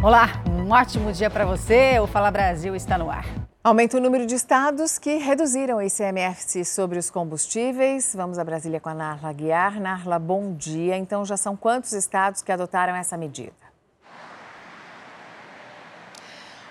Olá, 0.00 0.28
um 0.48 0.70
ótimo 0.70 1.12
dia 1.12 1.28
para 1.28 1.44
você. 1.44 1.98
O 1.98 2.06
Fala 2.06 2.30
Brasil 2.30 2.76
está 2.76 2.96
no 2.96 3.10
ar. 3.10 3.26
Aumenta 3.64 3.96
o 3.96 4.00
número 4.00 4.26
de 4.26 4.34
estados 4.36 4.96
que 4.96 5.16
reduziram 5.16 5.78
o 5.78 5.82
ICMS 5.82 6.64
sobre 6.64 7.00
os 7.00 7.10
combustíveis. 7.10 8.14
Vamos 8.14 8.38
a 8.38 8.44
Brasília 8.44 8.78
com 8.78 8.88
a 8.88 8.94
Narla 8.94 9.32
Guiar. 9.32 9.80
Narla, 9.80 10.16
bom 10.16 10.54
dia. 10.54 10.96
Então, 10.96 11.24
já 11.24 11.36
são 11.36 11.56
quantos 11.56 11.92
estados 11.92 12.42
que 12.42 12.52
adotaram 12.52 12.94
essa 12.94 13.16
medida? 13.16 13.67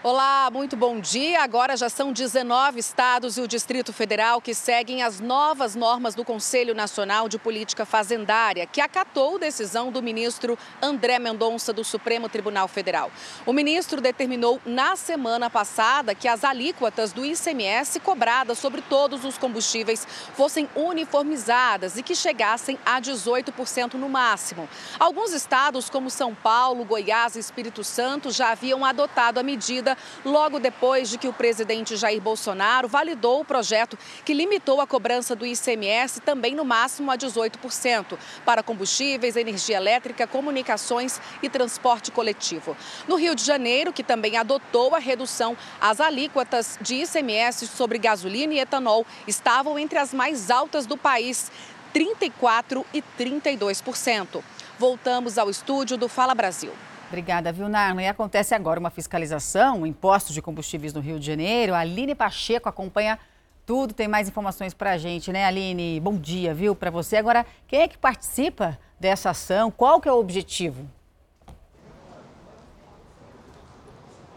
Olá, 0.09 0.49
muito 0.49 0.77
bom 0.77 1.01
dia. 1.01 1.43
Agora 1.43 1.75
já 1.75 1.89
são 1.89 2.13
19 2.13 2.79
estados 2.79 3.35
e 3.35 3.41
o 3.41 3.47
Distrito 3.47 3.91
Federal 3.91 4.39
que 4.39 4.53
seguem 4.53 5.03
as 5.03 5.19
novas 5.19 5.75
normas 5.75 6.15
do 6.15 6.23
Conselho 6.23 6.73
Nacional 6.73 7.27
de 7.27 7.37
Política 7.37 7.85
Fazendária, 7.85 8.65
que 8.65 8.79
acatou 8.79 9.37
decisão 9.37 9.91
do 9.91 10.01
ministro 10.01 10.57
André 10.81 11.19
Mendonça 11.19 11.73
do 11.73 11.83
Supremo 11.83 12.29
Tribunal 12.29 12.69
Federal. 12.69 13.11
O 13.45 13.51
ministro 13.51 13.99
determinou 13.99 14.61
na 14.65 14.95
semana 14.95 15.49
passada 15.49 16.15
que 16.15 16.29
as 16.29 16.45
alíquotas 16.45 17.11
do 17.11 17.25
ICMS 17.25 17.99
cobradas 17.99 18.59
sobre 18.59 18.81
todos 18.83 19.25
os 19.25 19.37
combustíveis 19.37 20.07
fossem 20.37 20.69
uniformizadas 20.73 21.97
e 21.97 22.01
que 22.01 22.15
chegassem 22.15 22.79
a 22.85 23.01
18% 23.01 23.95
no 23.95 24.07
máximo. 24.07 24.69
Alguns 24.97 25.33
estados, 25.33 25.89
como 25.89 26.09
São 26.09 26.33
Paulo, 26.33 26.85
Goiás 26.85 27.35
e 27.35 27.39
Espírito 27.39 27.83
Santo, 27.83 28.31
já 28.31 28.51
haviam 28.51 28.85
adotado 28.85 29.37
a 29.37 29.43
medida 29.43 29.96
logo 30.23 30.59
depois 30.59 31.09
de 31.09 31.17
que 31.17 31.27
o 31.27 31.33
presidente 31.33 31.95
Jair 31.95 32.21
Bolsonaro 32.21 32.87
validou 32.87 33.41
o 33.41 33.45
projeto 33.45 33.97
que 34.25 34.33
limitou 34.33 34.81
a 34.81 34.87
cobrança 34.87 35.35
do 35.35 35.45
ICMS 35.45 36.21
também 36.21 36.55
no 36.55 36.65
máximo 36.65 37.11
a 37.11 37.17
18% 37.17 38.17
para 38.45 38.63
combustíveis, 38.63 39.35
energia 39.35 39.77
elétrica, 39.77 40.27
comunicações 40.27 41.19
e 41.41 41.49
transporte 41.49 42.11
coletivo. 42.11 42.75
No 43.07 43.15
Rio 43.15 43.35
de 43.35 43.43
Janeiro, 43.43 43.93
que 43.93 44.03
também 44.03 44.37
adotou 44.37 44.95
a 44.95 44.99
redução, 44.99 45.57
as 45.79 45.99
alíquotas 45.99 46.77
de 46.81 47.03
ICMS 47.03 47.67
sobre 47.67 47.97
gasolina 47.97 48.53
e 48.53 48.59
etanol 48.59 49.05
estavam 49.27 49.77
entre 49.77 49.99
as 49.99 50.13
mais 50.13 50.49
altas 50.49 50.85
do 50.85 50.97
país, 50.97 51.51
34 51.93 52.85
e 52.93 53.01
32%. 53.19 54.43
Voltamos 54.77 55.37
ao 55.37 55.49
estúdio 55.49 55.97
do 55.97 56.07
Fala 56.07 56.35
Brasil. 56.35 56.71
Obrigada, 57.07 57.53
viu, 57.53 57.69
Narno? 57.69 58.01
E 58.01 58.07
acontece 58.07 58.53
agora 58.53 58.79
uma 58.79 58.89
fiscalização, 58.89 59.85
impostos 59.85 60.33
de 60.33 60.41
combustíveis 60.41 60.93
no 60.93 60.99
Rio 60.99 61.17
de 61.17 61.25
Janeiro. 61.25 61.73
A 61.73 61.79
Aline 61.79 62.13
Pacheco 62.13 62.67
acompanha 62.67 63.17
tudo, 63.65 63.93
tem 63.93 64.09
mais 64.09 64.27
informações 64.27 64.73
para 64.73 64.91
a 64.91 64.97
gente, 64.97 65.31
né, 65.31 65.45
Aline? 65.45 66.01
Bom 66.01 66.17
dia, 66.17 66.53
viu, 66.53 66.75
para 66.75 66.91
você. 66.91 67.15
Agora, 67.15 67.45
quem 67.65 67.81
é 67.81 67.87
que 67.87 67.97
participa 67.97 68.77
dessa 68.99 69.29
ação? 69.29 69.71
Qual 69.71 70.01
que 70.01 70.09
é 70.09 70.11
o 70.11 70.19
objetivo? 70.19 70.85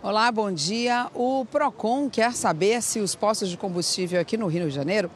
Olá, 0.00 0.30
bom 0.30 0.52
dia. 0.52 1.10
O 1.12 1.44
PROCON 1.46 2.08
quer 2.08 2.32
saber 2.32 2.80
se 2.82 3.00
os 3.00 3.16
postos 3.16 3.50
de 3.50 3.56
combustível 3.56 4.20
aqui 4.20 4.36
no 4.36 4.46
Rio 4.46 4.68
de 4.68 4.74
Janeiro 4.74 5.10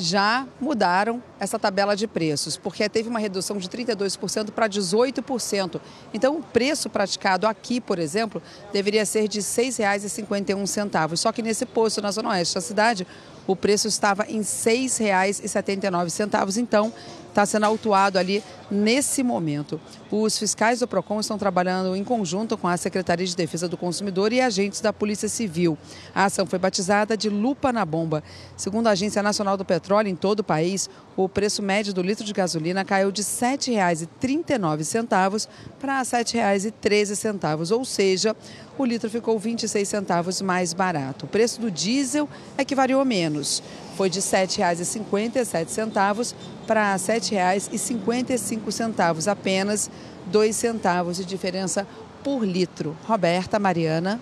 já 0.00 0.46
mudaram 0.60 1.22
essa 1.38 1.58
tabela 1.58 1.94
de 1.94 2.06
preços, 2.06 2.56
porque 2.56 2.88
teve 2.88 3.08
uma 3.08 3.18
redução 3.18 3.56
de 3.56 3.68
32% 3.68 4.50
para 4.50 4.68
18%. 4.68 5.80
Então, 6.12 6.38
o 6.38 6.42
preço 6.42 6.90
praticado 6.90 7.46
aqui, 7.46 7.80
por 7.80 7.98
exemplo, 7.98 8.42
deveria 8.72 9.06
ser 9.06 9.28
de 9.28 9.38
R$ 9.38 9.44
6,51. 9.44 11.16
Só 11.16 11.32
que 11.32 11.42
nesse 11.42 11.66
posto 11.66 12.02
na 12.02 12.10
Zona 12.10 12.30
Oeste 12.30 12.54
da 12.54 12.60
cidade, 12.60 13.06
o 13.46 13.54
preço 13.54 13.88
estava 13.88 14.26
em 14.28 14.38
R$ 14.38 14.44
6,79. 14.44 16.58
Então, 16.58 16.92
está 17.30 17.46
sendo 17.46 17.64
autuado 17.64 18.18
ali 18.18 18.42
nesse 18.70 19.22
momento. 19.22 19.80
Os 20.10 20.38
fiscais 20.38 20.80
do 20.80 20.88
PROCON 20.88 21.20
estão 21.20 21.38
trabalhando 21.38 21.96
em 21.96 22.04
conjunto 22.04 22.56
com 22.56 22.68
a 22.68 22.76
Secretaria 22.76 23.26
de 23.26 23.34
Defesa 23.34 23.68
do 23.68 23.76
Consumidor 23.76 24.32
e 24.32 24.40
agentes 24.40 24.80
da 24.80 24.92
Polícia 24.92 25.28
Civil. 25.28 25.76
A 26.14 26.26
ação 26.26 26.46
foi 26.46 26.58
batizada 26.58 27.16
de 27.16 27.28
Lupa 27.28 27.72
na 27.72 27.84
Bomba. 27.84 28.22
Segundo 28.56 28.86
a 28.86 28.90
Agência 28.90 29.22
Nacional 29.22 29.56
do 29.56 29.64
Petróleo, 29.64 30.08
em 30.08 30.14
todo 30.14 30.40
o 30.40 30.44
país, 30.44 30.88
o 31.16 31.28
preço 31.28 31.62
médio 31.62 31.92
do 31.92 32.02
litro 32.02 32.24
de 32.24 32.32
gasolina 32.32 32.84
caiu 32.84 33.10
de 33.10 33.22
R$ 33.22 33.28
7,39 33.28 35.48
para 35.78 35.98
R$ 35.98 36.04
7,13, 36.04 37.76
ou 37.76 37.84
seja, 37.84 38.36
o 38.78 38.84
litro 38.84 39.10
ficou 39.10 39.38
26 39.38 39.86
centavos 39.86 40.40
mais 40.40 40.72
barato. 40.72 41.26
O 41.26 41.28
preço 41.28 41.60
do 41.60 41.70
diesel 41.70 42.28
é 42.56 42.64
que 42.64 42.74
variou 42.74 43.04
menos. 43.04 43.62
Foi 43.96 44.08
de 44.08 44.20
R$ 44.20 44.24
7,57 44.24 46.34
para 46.66 46.92
R$ 46.92 46.98
7,55, 46.98 49.30
apenas 49.30 49.90
dois 50.26 50.56
centavos 50.56 51.16
de 51.16 51.24
diferença 51.24 51.86
por 52.22 52.44
litro. 52.44 52.94
Roberta, 53.06 53.58
Mariana. 53.58 54.20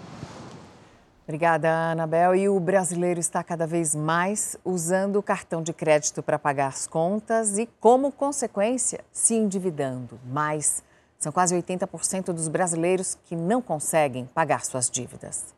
Obrigada, 1.28 1.90
Anabel. 1.90 2.34
E 2.34 2.48
o 2.48 2.58
brasileiro 2.58 3.20
está 3.20 3.44
cada 3.44 3.66
vez 3.66 3.94
mais 3.94 4.56
usando 4.64 5.16
o 5.16 5.22
cartão 5.22 5.62
de 5.62 5.74
crédito 5.74 6.22
para 6.22 6.38
pagar 6.38 6.68
as 6.68 6.86
contas 6.86 7.58
e, 7.58 7.68
como 7.78 8.10
consequência, 8.10 9.00
se 9.12 9.34
endividando 9.34 10.18
mais. 10.24 10.82
São 11.18 11.30
quase 11.30 11.54
80% 11.54 12.32
dos 12.32 12.48
brasileiros 12.48 13.18
que 13.26 13.36
não 13.36 13.60
conseguem 13.60 14.24
pagar 14.32 14.64
suas 14.64 14.88
dívidas. 14.88 15.54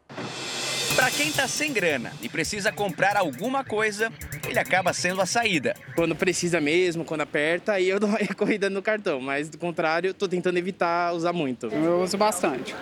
Para 0.96 1.10
quem 1.10 1.28
está 1.28 1.46
sem 1.46 1.72
grana 1.72 2.12
e 2.20 2.28
precisa 2.28 2.72
comprar 2.72 3.16
alguma 3.16 3.64
coisa, 3.64 4.12
ele 4.48 4.58
acaba 4.58 4.92
sendo 4.92 5.20
a 5.20 5.26
saída. 5.26 5.74
Quando 5.94 6.14
precisa 6.14 6.60
mesmo, 6.60 7.04
quando 7.04 7.22
aperta, 7.22 7.72
aí 7.72 7.88
eu 7.88 7.98
dou 8.00 8.08
uma 8.10 8.18
corrida 8.34 8.68
no 8.68 8.82
cartão. 8.82 9.20
Mas 9.20 9.48
do 9.48 9.56
contrário, 9.56 10.10
estou 10.10 10.28
tentando 10.28 10.58
evitar 10.58 11.14
usar 11.14 11.32
muito. 11.32 11.66
Eu 11.66 12.02
uso 12.02 12.18
bastante 12.18 12.74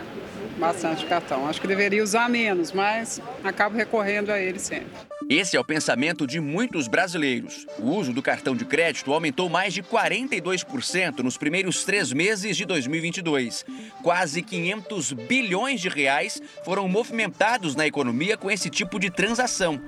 bastante 0.58 1.06
cartão. 1.06 1.46
Acho 1.48 1.60
que 1.60 1.66
deveria 1.66 2.02
usar 2.02 2.28
menos, 2.28 2.72
mas 2.72 3.20
acabo 3.42 3.76
recorrendo 3.76 4.30
a 4.30 4.38
ele 4.38 4.58
sempre. 4.58 4.88
Esse 5.28 5.56
é 5.56 5.60
o 5.60 5.64
pensamento 5.64 6.26
de 6.26 6.40
muitos 6.40 6.88
brasileiros. 6.88 7.66
O 7.78 7.90
uso 7.90 8.14
do 8.14 8.22
cartão 8.22 8.56
de 8.56 8.64
crédito 8.64 9.12
aumentou 9.12 9.48
mais 9.48 9.74
de 9.74 9.82
42% 9.82 11.18
nos 11.18 11.36
primeiros 11.36 11.84
três 11.84 12.12
meses 12.12 12.56
de 12.56 12.64
2022. 12.64 13.64
Quase 14.02 14.42
500 14.42 15.12
bilhões 15.12 15.80
de 15.80 15.88
reais 15.88 16.40
foram 16.64 16.88
movimentados 16.88 17.76
na 17.76 17.86
economia 17.86 18.38
com 18.38 18.50
esse 18.50 18.70
tipo 18.70 18.98
de 18.98 19.10
transação. 19.10 19.80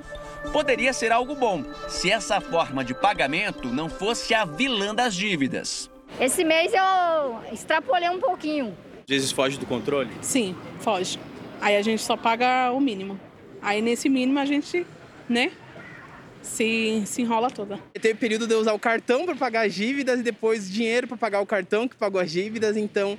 Poderia 0.53 0.93
ser 0.93 1.11
algo 1.11 1.35
bom 1.35 1.65
se 1.89 2.11
essa 2.11 2.41
forma 2.41 2.85
de 2.85 2.95
pagamento 2.95 3.69
não 3.69 3.89
fosse 3.89 4.35
a 4.35 4.45
vilã 4.45 4.95
das 4.95 5.15
dívidas. 5.15 5.91
Esse 6.19 6.45
mês 6.45 6.73
eu 6.75 7.41
extrapolei 7.51 8.11
um 8.11 8.21
pouquinho 8.21 8.77
vezes 9.11 9.33
foge 9.33 9.59
do 9.59 9.67
controle? 9.67 10.11
Sim, 10.23 10.55
foge. 10.79 11.19
Aí 11.61 11.77
a 11.77 11.83
gente 11.83 12.03
só 12.03 12.17
paga 12.17 12.71
o 12.73 12.81
mínimo. 12.81 13.21
Aí 13.61 13.83
nesse 13.83 14.09
mínimo 14.09 14.39
a 14.39 14.47
gente, 14.47 14.87
né, 15.29 15.51
se, 16.41 17.03
se 17.05 17.21
enrola 17.21 17.51
toda. 17.51 17.79
Teve 18.01 18.15
período 18.15 18.47
de 18.47 18.55
eu 18.55 18.61
usar 18.61 18.73
o 18.73 18.79
cartão 18.79 19.27
para 19.27 19.35
pagar 19.35 19.67
as 19.67 19.75
dívidas 19.75 20.21
e 20.21 20.23
depois 20.23 20.71
dinheiro 20.71 21.07
para 21.07 21.17
pagar 21.17 21.41
o 21.41 21.47
cartão 21.47 21.87
que 21.87 21.97
pagou 21.97 22.21
as 22.21 22.31
dívidas, 22.31 22.77
então 22.77 23.19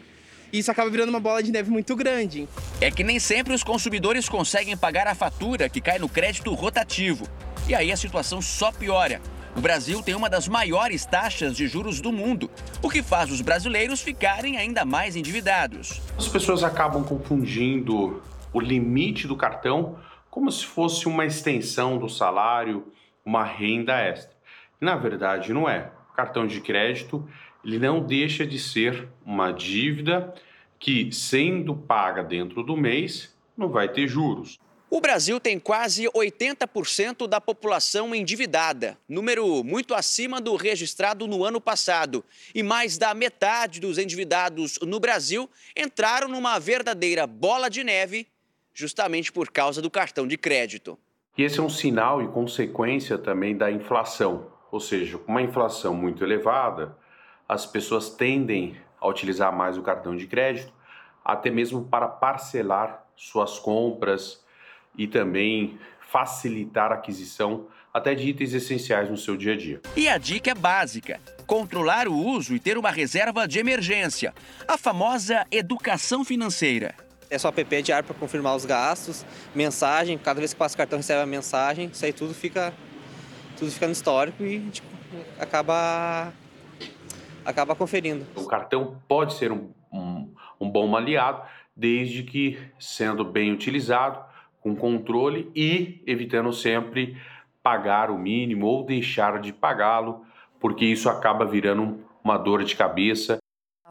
isso 0.52 0.72
acaba 0.72 0.90
virando 0.90 1.10
uma 1.10 1.20
bola 1.20 1.44
de 1.44 1.52
neve 1.52 1.70
muito 1.70 1.96
grande. 1.96 2.48
É 2.80 2.90
que 2.90 3.04
nem 3.04 3.20
sempre 3.20 3.54
os 3.54 3.64
consumidores 3.64 4.28
conseguem 4.28 4.76
pagar 4.76 5.08
a 5.08 5.14
fatura 5.14 5.70
que 5.70 5.80
cai 5.80 6.00
no 6.00 6.10
crédito 6.10 6.54
rotativo. 6.54 7.28
E 7.68 7.76
aí 7.76 7.92
a 7.92 7.98
situação 7.98 8.42
só 8.42 8.72
piora. 8.72 9.22
O 9.56 9.60
Brasil 9.60 10.02
tem 10.02 10.16
uma 10.16 10.30
das 10.30 10.48
maiores 10.48 11.06
taxas 11.06 11.58
de 11.58 11.68
juros 11.68 12.00
do 12.00 12.12
mundo, 12.12 12.50
o 12.82 12.90
que 12.90 13.04
faz 13.04 13.30
os 13.30 13.42
brasileiros 13.42 14.02
ficarem 14.02 14.58
ainda 14.58 14.86
mais 14.86 15.16
endividados. 15.16 16.02
As 16.18 16.28
pessoas 16.28 16.64
acabam 16.64 17.04
confundindo 17.04 18.22
o 18.54 18.60
limite 18.60 19.28
do 19.28 19.36
cartão 19.36 20.00
como 20.30 20.50
se 20.50 20.66
fosse 20.66 21.08
uma 21.08 21.26
extensão 21.26 21.98
do 21.98 22.08
salário, 22.08 22.88
uma 23.26 23.44
renda 23.44 24.00
extra. 24.00 24.32
Na 24.80 24.96
verdade, 24.96 25.54
não 25.54 25.68
é. 25.68 25.92
O 26.12 26.16
cartão 26.16 26.48
de 26.48 26.62
crédito 26.62 27.28
ele 27.64 27.78
não 27.78 28.02
deixa 28.02 28.48
de 28.48 28.58
ser 28.58 29.10
uma 29.26 29.52
dívida 29.52 30.34
que, 30.80 31.12
sendo 31.12 31.76
paga 31.76 32.24
dentro 32.24 32.64
do 32.64 32.76
mês, 32.78 33.36
não 33.56 33.70
vai 33.70 33.90
ter 33.90 34.08
juros. 34.08 34.58
O 34.94 35.00
Brasil 35.00 35.40
tem 35.40 35.58
quase 35.58 36.04
80% 36.10 37.26
da 37.26 37.40
população 37.40 38.14
endividada, 38.14 38.98
número 39.08 39.64
muito 39.64 39.94
acima 39.94 40.42
do 40.42 40.54
registrado 40.58 41.26
no 41.28 41.46
ano 41.46 41.62
passado. 41.62 42.26
E 42.54 42.62
mais 42.62 42.98
da 42.98 43.14
metade 43.14 43.80
dos 43.80 43.98
endividados 43.98 44.78
no 44.82 45.00
Brasil 45.00 45.50
entraram 45.78 46.28
numa 46.28 46.60
verdadeira 46.60 47.26
bola 47.26 47.70
de 47.70 47.86
neve, 47.86 48.28
justamente 48.74 49.32
por 49.32 49.50
causa 49.50 49.82
do 49.82 49.90
cartão 49.90 50.28
de 50.28 50.38
crédito. 50.38 51.00
E 51.38 51.44
esse 51.44 51.58
é 51.58 51.64
um 51.64 51.70
sinal 51.70 52.22
e 52.22 52.28
consequência 52.28 53.18
também 53.18 53.56
da 53.56 53.72
inflação, 53.72 54.52
ou 54.70 54.82
seja, 54.82 55.18
com 55.18 55.32
uma 55.32 55.42
inflação 55.42 55.94
muito 55.94 56.22
elevada, 56.22 56.98
as 57.48 57.66
pessoas 57.66 58.10
tendem 58.10 58.76
a 59.00 59.08
utilizar 59.08 59.56
mais 59.56 59.78
o 59.78 59.84
cartão 59.84 60.18
de 60.18 60.28
crédito, 60.28 60.74
até 61.24 61.50
mesmo 61.50 61.86
para 61.86 62.10
parcelar 62.10 63.08
suas 63.16 63.58
compras 63.58 64.41
e 64.98 65.08
também 65.08 65.80
facilitar 66.12 66.92
a 66.92 66.96
aquisição 66.96 67.68
até 67.94 68.16
de 68.16 68.30
itens 68.30 68.54
essenciais 68.54 69.10
no 69.10 69.18
seu 69.18 69.36
dia 69.36 69.54
a 69.54 69.58
dia. 69.58 69.82
E 69.96 70.08
a 70.08 70.18
dica 70.18 70.52
é 70.52 70.56
básica: 70.56 71.20
controlar 71.46 72.08
o 72.08 72.16
uso 72.16 72.56
e 72.56 72.60
ter 72.60 72.78
uma 72.78 72.92
reserva 72.92 73.48
de 73.48 73.60
emergência, 73.60 74.34
a 74.68 74.78
famosa 74.78 75.46
educação 75.52 76.24
financeira. 76.24 76.96
É 77.30 77.38
só 77.38 77.48
app 77.48 77.82
diário 77.82 78.06
para 78.06 78.16
confirmar 78.16 78.56
os 78.56 78.66
gastos, 78.66 79.26
mensagem, 79.56 80.18
cada 80.18 80.40
vez 80.40 80.54
que 80.54 80.60
passa 80.60 80.76
o 80.76 80.78
cartão 80.78 80.98
recebe 80.98 81.22
a 81.22 81.26
mensagem, 81.26 81.90
isso 81.92 82.04
aí 82.04 82.12
tudo 82.12 82.34
fica, 82.34 82.74
tudo 83.58 83.72
fica 83.72 83.86
no 83.86 83.94
histórico 83.94 84.44
e 84.44 84.60
tipo, 84.70 84.88
acaba, 85.40 86.34
acaba 87.46 87.74
conferindo. 87.74 88.28
O 88.36 88.46
cartão 88.48 89.02
pode 89.08 89.36
ser 89.36 89.50
um, 89.50 89.72
um, 89.94 90.34
um 90.60 90.70
bom 90.70 90.94
aliado, 90.94 91.42
desde 91.74 92.24
que 92.24 92.60
sendo 92.78 93.24
bem 93.24 93.54
utilizado, 93.54 94.22
com 94.62 94.76
controle 94.76 95.52
e 95.56 96.02
evitando 96.08 96.54
sempre 96.54 97.18
pagar 97.62 98.10
o 98.10 98.18
mínimo 98.18 98.66
ou 98.66 98.86
deixar 98.86 99.42
de 99.42 99.52
pagá-lo, 99.52 100.26
porque 100.60 100.86
isso 100.86 101.10
acaba 101.10 101.46
virando 101.46 102.00
uma 102.24 102.38
dor 102.38 102.64
de 102.64 102.76
cabeça 102.76 103.42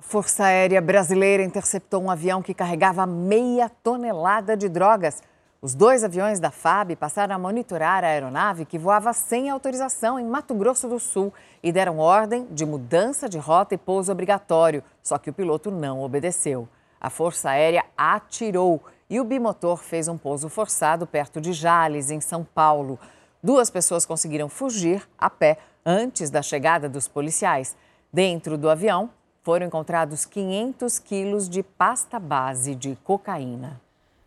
a 0.01 0.03
Força 0.03 0.45
Aérea 0.45 0.81
Brasileira 0.81 1.43
interceptou 1.43 2.03
um 2.03 2.11
avião 2.11 2.41
que 2.41 2.55
carregava 2.55 3.05
meia 3.05 3.69
tonelada 3.69 4.57
de 4.57 4.67
drogas. 4.67 5.23
Os 5.61 5.75
dois 5.75 6.03
aviões 6.03 6.41
da 6.41 6.51
FAB 6.51 6.97
passaram 6.97 7.35
a 7.35 7.39
monitorar 7.39 8.03
a 8.03 8.07
aeronave 8.07 8.65
que 8.65 8.79
voava 8.79 9.13
sem 9.13 9.51
autorização 9.51 10.19
em 10.19 10.25
Mato 10.25 10.55
Grosso 10.55 10.89
do 10.89 10.99
Sul 10.99 11.35
e 11.63 11.71
deram 11.71 11.99
ordem 11.99 12.47
de 12.51 12.65
mudança 12.65 13.29
de 13.29 13.37
rota 13.37 13.75
e 13.75 13.79
pouso 13.79 14.11
obrigatório, 14.11 14.83
só 15.03 15.19
que 15.19 15.29
o 15.29 15.35
piloto 15.35 15.71
não 15.71 16.01
obedeceu. 16.01 16.67
A 16.99 17.11
Força 17.11 17.51
Aérea 17.51 17.85
atirou 17.95 18.83
e 19.11 19.19
o 19.19 19.25
bimotor 19.25 19.79
fez 19.79 20.07
um 20.07 20.17
pouso 20.17 20.49
forçado 20.49 21.05
perto 21.05 21.41
de 21.41 21.53
Jales, 21.53 22.11
em 22.11 22.21
São 22.21 22.45
Paulo. 22.45 22.97
Duas 23.43 23.69
pessoas 23.69 24.07
conseguiram 24.07 24.49
fugir 24.49 25.07
a 25.19 25.29
pé 25.29 25.59
antes 25.85 26.31
da 26.31 26.41
chegada 26.41 26.89
dos 26.89 27.09
policiais. 27.09 27.77
Dentro 28.13 28.57
do 28.57 28.71
avião 28.71 29.11
foram 29.43 29.67
encontrados 29.67 30.25
500 30.25 30.99
quilos 31.01 31.49
de 31.49 31.63
pasta 31.63 32.21
base 32.21 32.77
de 32.77 32.97
cocaína. 33.03 33.81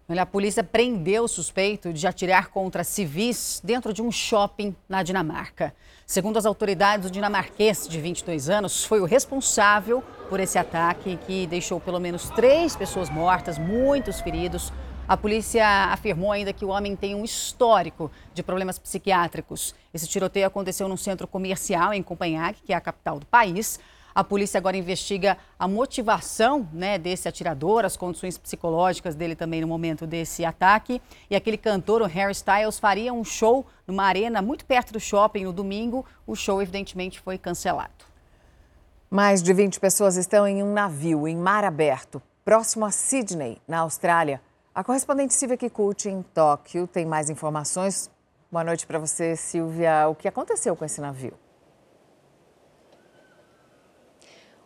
A 0.09 0.25
polícia 0.25 0.63
prendeu 0.63 1.23
o 1.23 1.27
suspeito 1.29 1.94
de 1.94 2.05
atirar 2.05 2.50
contra 2.50 2.83
civis 2.83 3.61
dentro 3.63 3.94
de 3.94 4.01
um 4.01 4.11
shopping 4.11 4.75
na 4.88 5.01
Dinamarca. 5.01 5.73
Segundo 6.05 6.38
as 6.38 6.45
autoridades, 6.45 7.07
o 7.07 7.11
dinamarquês 7.11 7.88
de 7.88 8.01
22 8.01 8.50
anos 8.50 8.83
foi 8.83 9.00
o 9.00 9.05
responsável 9.05 10.03
por 10.29 10.41
esse 10.41 10.59
ataque 10.59 11.17
que 11.25 11.47
deixou 11.47 11.79
pelo 11.79 12.01
menos 12.01 12.29
três 12.31 12.75
pessoas 12.75 13.09
mortas, 13.09 13.57
muitos 13.57 14.19
feridos. 14.19 14.73
A 15.07 15.15
polícia 15.15 15.65
afirmou 15.85 16.33
ainda 16.33 16.51
que 16.51 16.65
o 16.65 16.69
homem 16.69 16.97
tem 16.97 17.15
um 17.15 17.23
histórico 17.23 18.11
de 18.33 18.44
problemas 18.44 18.77
psiquiátricos. 18.77 19.73
Esse 19.94 20.06
tiroteio 20.06 20.45
aconteceu 20.45 20.88
num 20.89 20.97
centro 20.97 21.27
comercial 21.27 21.94
em 21.94 22.03
Copenhague, 22.03 22.59
que 22.65 22.73
é 22.73 22.75
a 22.75 22.81
capital 22.81 23.19
do 23.19 23.25
país. 23.25 23.79
A 24.15 24.24
polícia 24.24 24.60
agora 24.60 24.77
investiga 24.77 25.38
a 25.57 25.68
motivação 25.68 26.68
né, 26.71 27.00
desse 27.00 27.27
atirador, 27.27 27.83
as 27.83 27.98
condições 27.98 28.38
psicológicas 28.38 29.15
dele 29.15 29.36
também 29.36 29.62
no 29.62 29.68
momento 29.68 30.06
desse 30.06 30.45
ataque. 30.45 31.01
E 31.30 31.36
aquele 31.36 31.57
cantor, 31.57 32.01
o 32.01 32.06
Harry 32.06 32.31
Styles, 32.31 32.77
faria 32.77 33.12
um 33.12 33.24
show 33.24 33.65
numa 33.88 34.04
arena 34.04 34.42
muito 34.42 34.65
perto 34.65 34.94
do 34.94 35.00
shopping 35.00 35.45
no 35.45 35.54
domingo. 35.54 36.06
O 36.27 36.36
show, 36.36 36.62
evidentemente, 36.62 37.19
foi 37.19 37.39
cancelado. 37.39 38.06
Mais 39.10 39.42
de 39.42 39.51
20 39.54 39.80
pessoas 39.80 40.16
estão 40.16 40.48
em 40.48 40.62
um 40.62 40.74
navio 40.74 41.27
em 41.27 41.36
mar 41.36 41.63
aberto, 41.63 42.21
próximo 42.45 42.86
a 42.86 42.92
Sydney, 42.92 43.62
na 43.68 43.80
Austrália. 43.80 44.42
A 44.75 44.83
correspondente 44.83 45.33
Silvia 45.33 45.57
Kikuchi, 45.57 46.09
em 46.09 46.21
Tóquio, 46.21 46.88
tem 46.88 47.06
mais 47.06 47.30
informações. 47.30 48.09
Boa 48.51 48.63
noite 48.63 48.86
para 48.86 49.00
você, 49.00 49.36
Silvia. 49.36 50.07
O 50.07 50.16
que 50.16 50.27
aconteceu 50.27 50.75
com 50.75 50.86
esse 50.86 51.00
navio? 51.01 51.43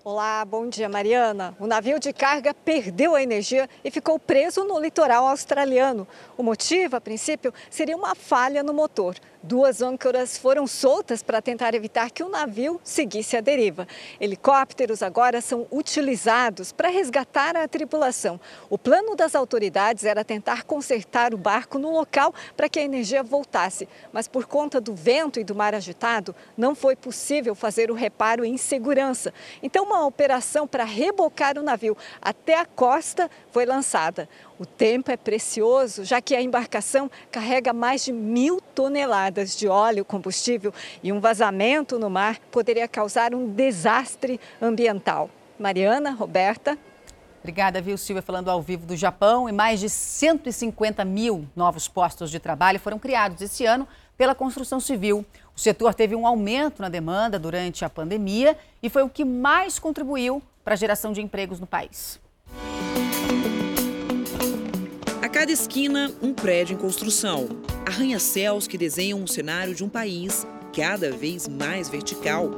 Olá, 0.09 0.45
bom 0.45 0.69
dia, 0.69 0.87
Mariana. 0.87 1.53
O 1.59 1.67
navio 1.67 1.99
de 1.99 2.13
carga 2.13 2.53
perdeu 2.53 3.13
a 3.13 3.21
energia 3.21 3.69
e 3.83 3.91
ficou 3.91 4.17
preso 4.17 4.63
no 4.63 4.79
litoral 4.79 5.27
australiano. 5.27 6.07
O 6.37 6.43
motivo, 6.43 6.95
a 6.95 7.01
princípio, 7.01 7.53
seria 7.69 7.97
uma 7.97 8.15
falha 8.15 8.63
no 8.63 8.73
motor. 8.73 9.17
Duas 9.47 9.81
âncoras 9.81 10.37
foram 10.37 10.67
soltas 10.67 11.23
para 11.23 11.41
tentar 11.41 11.73
evitar 11.73 12.11
que 12.11 12.21
o 12.21 12.27
navio 12.27 12.81
seguisse 12.83 13.37
a 13.37 13.39
deriva. 13.39 13.87
Helicópteros 14.19 15.01
agora 15.01 15.39
são 15.39 15.65
utilizados 15.71 16.73
para 16.73 16.89
resgatar 16.89 17.55
a 17.55 17.65
tripulação. 17.65 18.41
O 18.69 18.77
plano 18.77 19.15
das 19.15 19.35
autoridades 19.35 20.03
era 20.03 20.25
tentar 20.25 20.63
consertar 20.63 21.33
o 21.33 21.37
barco 21.37 21.79
no 21.79 21.93
local 21.93 22.33
para 22.57 22.67
que 22.67 22.77
a 22.77 22.83
energia 22.83 23.23
voltasse, 23.23 23.87
mas 24.11 24.27
por 24.27 24.47
conta 24.47 24.81
do 24.81 24.93
vento 24.93 25.39
e 25.39 25.45
do 25.45 25.55
mar 25.55 25.73
agitado, 25.73 26.35
não 26.57 26.75
foi 26.75 26.97
possível 26.97 27.55
fazer 27.55 27.89
o 27.89 27.93
reparo 27.93 28.43
em 28.43 28.57
segurança. 28.57 29.33
Então, 29.63 29.85
uma 29.85 30.05
operação 30.05 30.67
para 30.67 30.83
rebocar 30.83 31.57
o 31.57 31.63
navio 31.63 31.95
até 32.21 32.59
a 32.59 32.65
costa 32.65 33.31
foi 33.49 33.65
lançada. 33.65 34.27
O 34.59 34.65
tempo 34.65 35.11
é 35.11 35.17
precioso, 35.17 36.03
já 36.03 36.19
que 36.19 36.35
a 36.35 36.41
embarcação 36.41 37.11
carrega 37.31 37.71
mais 37.73 38.05
de 38.05 38.11
mil 38.11 38.59
toneladas 38.73 39.55
de 39.55 39.67
óleo 39.67 40.03
combustível 40.03 40.73
e 41.03 41.11
um 41.11 41.19
vazamento 41.19 41.99
no 41.99 42.09
mar 42.09 42.39
poderia 42.51 42.87
causar 42.87 43.35
um 43.35 43.47
desastre 43.47 44.39
ambiental. 44.59 45.29
Mariana, 45.59 46.09
Roberta. 46.09 46.75
Obrigada, 47.39 47.79
viu, 47.79 47.99
Silvia, 47.99 48.23
falando 48.23 48.49
ao 48.49 48.59
vivo 48.59 48.87
do 48.87 48.95
Japão. 48.95 49.47
E 49.47 49.51
mais 49.51 49.79
de 49.79 49.89
150 49.89 51.05
mil 51.05 51.47
novos 51.55 51.87
postos 51.87 52.31
de 52.31 52.39
trabalho 52.39 52.79
foram 52.79 52.97
criados 52.97 53.39
esse 53.43 53.63
ano 53.63 53.87
pela 54.17 54.33
construção 54.33 54.79
civil. 54.79 55.23
O 55.55 55.59
setor 55.59 55.93
teve 55.93 56.15
um 56.15 56.25
aumento 56.25 56.81
na 56.81 56.89
demanda 56.89 57.37
durante 57.37 57.85
a 57.85 57.89
pandemia 57.89 58.57
e 58.81 58.89
foi 58.89 59.03
o 59.03 59.09
que 59.09 59.23
mais 59.23 59.77
contribuiu 59.77 60.41
para 60.63 60.73
a 60.73 60.77
geração 60.77 61.13
de 61.13 61.21
empregos 61.21 61.59
no 61.59 61.67
país. 61.67 62.19
Cada 65.39 65.51
esquina, 65.51 66.11
um 66.19 66.33
prédio 66.33 66.73
em 66.73 66.79
construção. 66.79 67.47
Arranha-céus 67.85 68.65
que 68.65 68.75
desenham 68.75 69.21
um 69.21 69.27
cenário 69.27 69.75
de 69.75 69.83
um 69.83 69.87
país 69.87 70.47
cada 70.75 71.11
vez 71.11 71.47
mais 71.47 71.87
vertical. 71.87 72.49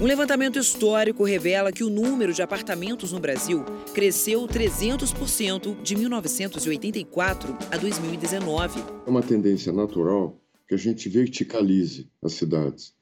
Um 0.00 0.04
levantamento 0.04 0.56
histórico 0.56 1.24
revela 1.24 1.72
que 1.72 1.82
o 1.82 1.90
número 1.90 2.32
de 2.32 2.42
apartamentos 2.42 3.10
no 3.10 3.18
Brasil 3.18 3.64
cresceu 3.92 4.46
300% 4.46 5.82
de 5.82 5.96
1984 5.96 7.58
a 7.72 7.76
2019. 7.76 8.84
É 9.04 9.10
uma 9.10 9.20
tendência 9.20 9.72
natural 9.72 10.40
que 10.68 10.76
a 10.76 10.78
gente 10.78 11.08
verticalize 11.08 12.08
as 12.22 12.34
cidades. 12.34 12.94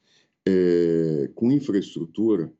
É, 0.47 1.29
com 1.35 1.53
infraestrutura, 1.53 2.51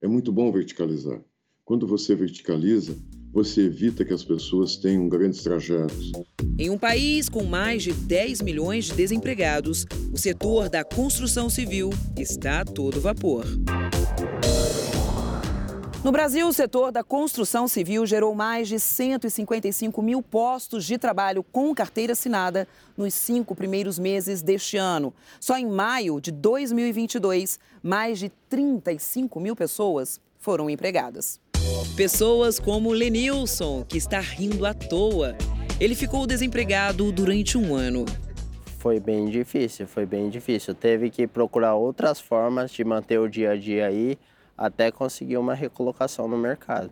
é 0.00 0.08
muito 0.08 0.32
bom 0.32 0.50
verticalizar. 0.50 1.20
Quando 1.62 1.86
você 1.86 2.14
verticaliza, 2.14 2.96
você 3.34 3.62
evita 3.62 4.04
que 4.04 4.14
as 4.14 4.22
pessoas 4.22 4.76
tenham 4.76 5.08
grandes 5.08 5.42
trajetos. 5.42 6.12
Em 6.56 6.70
um 6.70 6.78
país 6.78 7.28
com 7.28 7.42
mais 7.42 7.82
de 7.82 7.92
10 7.92 8.40
milhões 8.42 8.84
de 8.84 8.94
desempregados, 8.94 9.84
o 10.12 10.16
setor 10.16 10.68
da 10.68 10.84
construção 10.84 11.50
civil 11.50 11.90
está 12.16 12.60
a 12.60 12.64
todo 12.64 13.00
vapor. 13.00 13.44
No 16.04 16.12
Brasil, 16.12 16.46
o 16.46 16.52
setor 16.52 16.92
da 16.92 17.02
construção 17.02 17.66
civil 17.66 18.06
gerou 18.06 18.34
mais 18.36 18.68
de 18.68 18.78
155 18.78 20.00
mil 20.00 20.22
postos 20.22 20.84
de 20.84 20.96
trabalho 20.96 21.42
com 21.42 21.74
carteira 21.74 22.12
assinada 22.12 22.68
nos 22.96 23.14
cinco 23.14 23.56
primeiros 23.56 23.98
meses 23.98 24.42
deste 24.42 24.76
ano. 24.76 25.12
Só 25.40 25.56
em 25.56 25.66
maio 25.66 26.20
de 26.20 26.30
2022, 26.30 27.58
mais 27.82 28.20
de 28.20 28.30
35 28.48 29.40
mil 29.40 29.56
pessoas 29.56 30.20
foram 30.38 30.70
empregadas. 30.70 31.42
Pessoas 31.92 32.58
como 32.58 32.90
Lenilson, 32.90 33.84
que 33.84 33.96
está 33.96 34.18
rindo 34.18 34.66
à 34.66 34.74
toa. 34.74 35.36
Ele 35.78 35.94
ficou 35.94 36.26
desempregado 36.26 37.12
durante 37.12 37.56
um 37.56 37.72
ano. 37.72 38.04
Foi 38.78 38.98
bem 38.98 39.26
difícil, 39.26 39.86
foi 39.86 40.04
bem 40.04 40.28
difícil. 40.28 40.74
Teve 40.74 41.08
que 41.08 41.26
procurar 41.28 41.74
outras 41.74 42.18
formas 42.18 42.72
de 42.72 42.82
manter 42.84 43.20
o 43.20 43.28
dia 43.28 43.52
a 43.52 43.56
dia 43.56 43.86
aí 43.86 44.18
até 44.58 44.90
conseguir 44.90 45.36
uma 45.36 45.54
recolocação 45.54 46.26
no 46.26 46.36
mercado. 46.36 46.90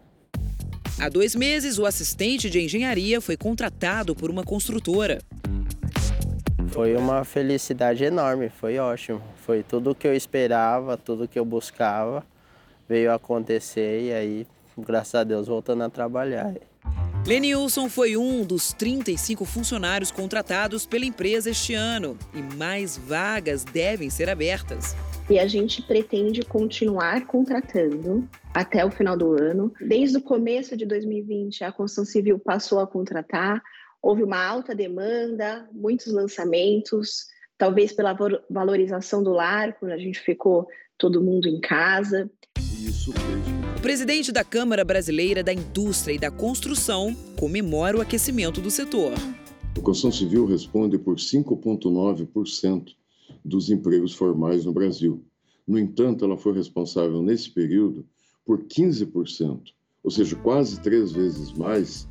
Há 1.00 1.08
dois 1.08 1.34
meses, 1.34 1.78
o 1.78 1.86
assistente 1.86 2.48
de 2.48 2.60
engenharia 2.60 3.20
foi 3.20 3.36
contratado 3.36 4.14
por 4.14 4.30
uma 4.30 4.44
construtora. 4.44 5.18
Foi 6.68 6.94
uma 6.96 7.24
felicidade 7.24 8.04
enorme, 8.04 8.48
foi 8.48 8.78
ótimo. 8.78 9.20
Foi 9.36 9.64
tudo 9.64 9.90
o 9.90 9.94
que 9.94 10.06
eu 10.06 10.14
esperava, 10.14 10.96
tudo 10.96 11.24
o 11.24 11.28
que 11.28 11.38
eu 11.38 11.44
buscava 11.44 12.24
veio 12.88 13.12
acontecer 13.12 14.02
e 14.02 14.12
aí 14.12 14.46
graças 14.78 15.14
a 15.14 15.24
Deus, 15.24 15.46
voltando 15.46 15.82
a 15.82 15.90
trabalhar. 15.90 16.54
Lenilson 17.26 17.88
foi 17.88 18.16
um 18.16 18.44
dos 18.44 18.72
35 18.72 19.44
funcionários 19.44 20.10
contratados 20.10 20.84
pela 20.84 21.04
empresa 21.04 21.50
este 21.50 21.72
ano 21.72 22.18
e 22.34 22.42
mais 22.56 22.96
vagas 22.96 23.64
devem 23.64 24.10
ser 24.10 24.28
abertas. 24.28 24.96
E 25.30 25.38
a 25.38 25.46
gente 25.46 25.80
pretende 25.80 26.42
continuar 26.42 27.24
contratando 27.26 28.28
até 28.52 28.84
o 28.84 28.90
final 28.90 29.16
do 29.16 29.32
ano. 29.40 29.72
Desde 29.80 30.18
o 30.18 30.22
começo 30.22 30.76
de 30.76 30.84
2020, 30.84 31.62
a 31.62 31.70
construção 31.70 32.04
civil 32.04 32.40
passou 32.40 32.80
a 32.80 32.86
contratar, 32.88 33.62
houve 34.02 34.24
uma 34.24 34.44
alta 34.44 34.74
demanda, 34.74 35.68
muitos 35.72 36.12
lançamentos, 36.12 37.28
talvez 37.56 37.92
pela 37.92 38.16
valorização 38.50 39.22
do 39.22 39.30
lar, 39.30 39.74
quando 39.74 39.92
a 39.92 39.98
gente 39.98 40.18
ficou 40.18 40.66
todo 40.98 41.22
mundo 41.22 41.46
em 41.46 41.60
casa. 41.60 42.28
Presidente 43.82 44.30
da 44.30 44.44
Câmara 44.44 44.84
Brasileira 44.84 45.42
da 45.42 45.52
Indústria 45.52 46.14
e 46.14 46.18
da 46.18 46.30
Construção 46.30 47.16
comemora 47.36 47.98
o 47.98 48.00
aquecimento 48.00 48.60
do 48.60 48.70
setor. 48.70 49.12
A 49.76 49.80
construção 49.80 50.12
civil 50.12 50.46
responde 50.46 50.96
por 50.96 51.16
5,9% 51.16 52.92
dos 53.44 53.70
empregos 53.70 54.14
formais 54.14 54.64
no 54.64 54.72
Brasil. 54.72 55.24
No 55.66 55.80
entanto, 55.80 56.24
ela 56.24 56.38
foi 56.38 56.54
responsável 56.54 57.20
nesse 57.22 57.50
período 57.50 58.06
por 58.46 58.62
15%, 58.62 59.60
ou 60.04 60.10
seja, 60.12 60.36
quase 60.36 60.78
três 60.80 61.10
vezes 61.10 61.50
mais 61.52 62.06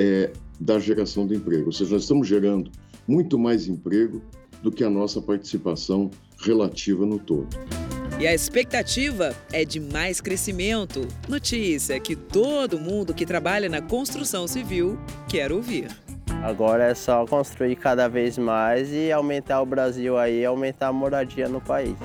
é, 0.00 0.32
da 0.58 0.80
geração 0.80 1.24
de 1.24 1.36
emprego. 1.36 1.66
Ou 1.66 1.72
seja, 1.72 1.92
nós 1.92 2.02
estamos 2.02 2.26
gerando 2.26 2.68
muito 3.06 3.38
mais 3.38 3.68
emprego 3.68 4.20
do 4.60 4.72
que 4.72 4.82
a 4.82 4.90
nossa 4.90 5.22
participação 5.22 6.10
relativa 6.38 7.06
no 7.06 7.20
todo. 7.20 7.46
E 8.22 8.28
a 8.28 8.32
expectativa 8.32 9.34
é 9.52 9.64
de 9.64 9.80
mais 9.80 10.20
crescimento. 10.20 11.08
Notícia 11.28 11.98
que 11.98 12.14
todo 12.14 12.78
mundo 12.78 13.12
que 13.12 13.26
trabalha 13.26 13.68
na 13.68 13.82
construção 13.82 14.46
civil 14.46 14.96
quer 15.28 15.50
ouvir. 15.50 15.88
Agora 16.40 16.84
é 16.84 16.94
só 16.94 17.26
construir 17.26 17.74
cada 17.74 18.08
vez 18.08 18.38
mais 18.38 18.92
e 18.92 19.10
aumentar 19.10 19.60
o 19.60 19.66
Brasil 19.66 20.16
aí, 20.16 20.44
aumentar 20.44 20.86
a 20.86 20.92
moradia 20.92 21.48
no 21.48 21.60
país. 21.60 21.96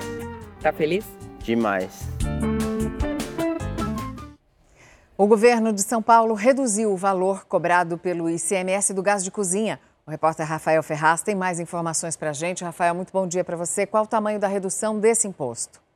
Tá 0.60 0.72
feliz? 0.72 1.04
Demais. 1.38 2.00
O 5.16 5.24
governo 5.28 5.72
de 5.72 5.82
São 5.82 6.02
Paulo 6.02 6.34
reduziu 6.34 6.92
o 6.92 6.96
valor 6.96 7.44
cobrado 7.44 7.96
pelo 7.96 8.28
ICMS 8.28 8.92
do 8.92 9.04
gás 9.04 9.22
de 9.22 9.30
cozinha. 9.30 9.78
O 10.04 10.10
repórter 10.10 10.44
Rafael 10.44 10.82
Ferraz 10.82 11.22
tem 11.22 11.36
mais 11.36 11.60
informações 11.60 12.16
para 12.16 12.30
a 12.30 12.32
gente. 12.32 12.64
Rafael, 12.64 12.92
muito 12.92 13.12
bom 13.12 13.24
dia 13.24 13.44
para 13.44 13.56
você. 13.56 13.86
Qual 13.86 14.02
o 14.02 14.08
tamanho 14.08 14.40
da 14.40 14.48
redução 14.48 14.98
desse 14.98 15.28
imposto? 15.28 15.86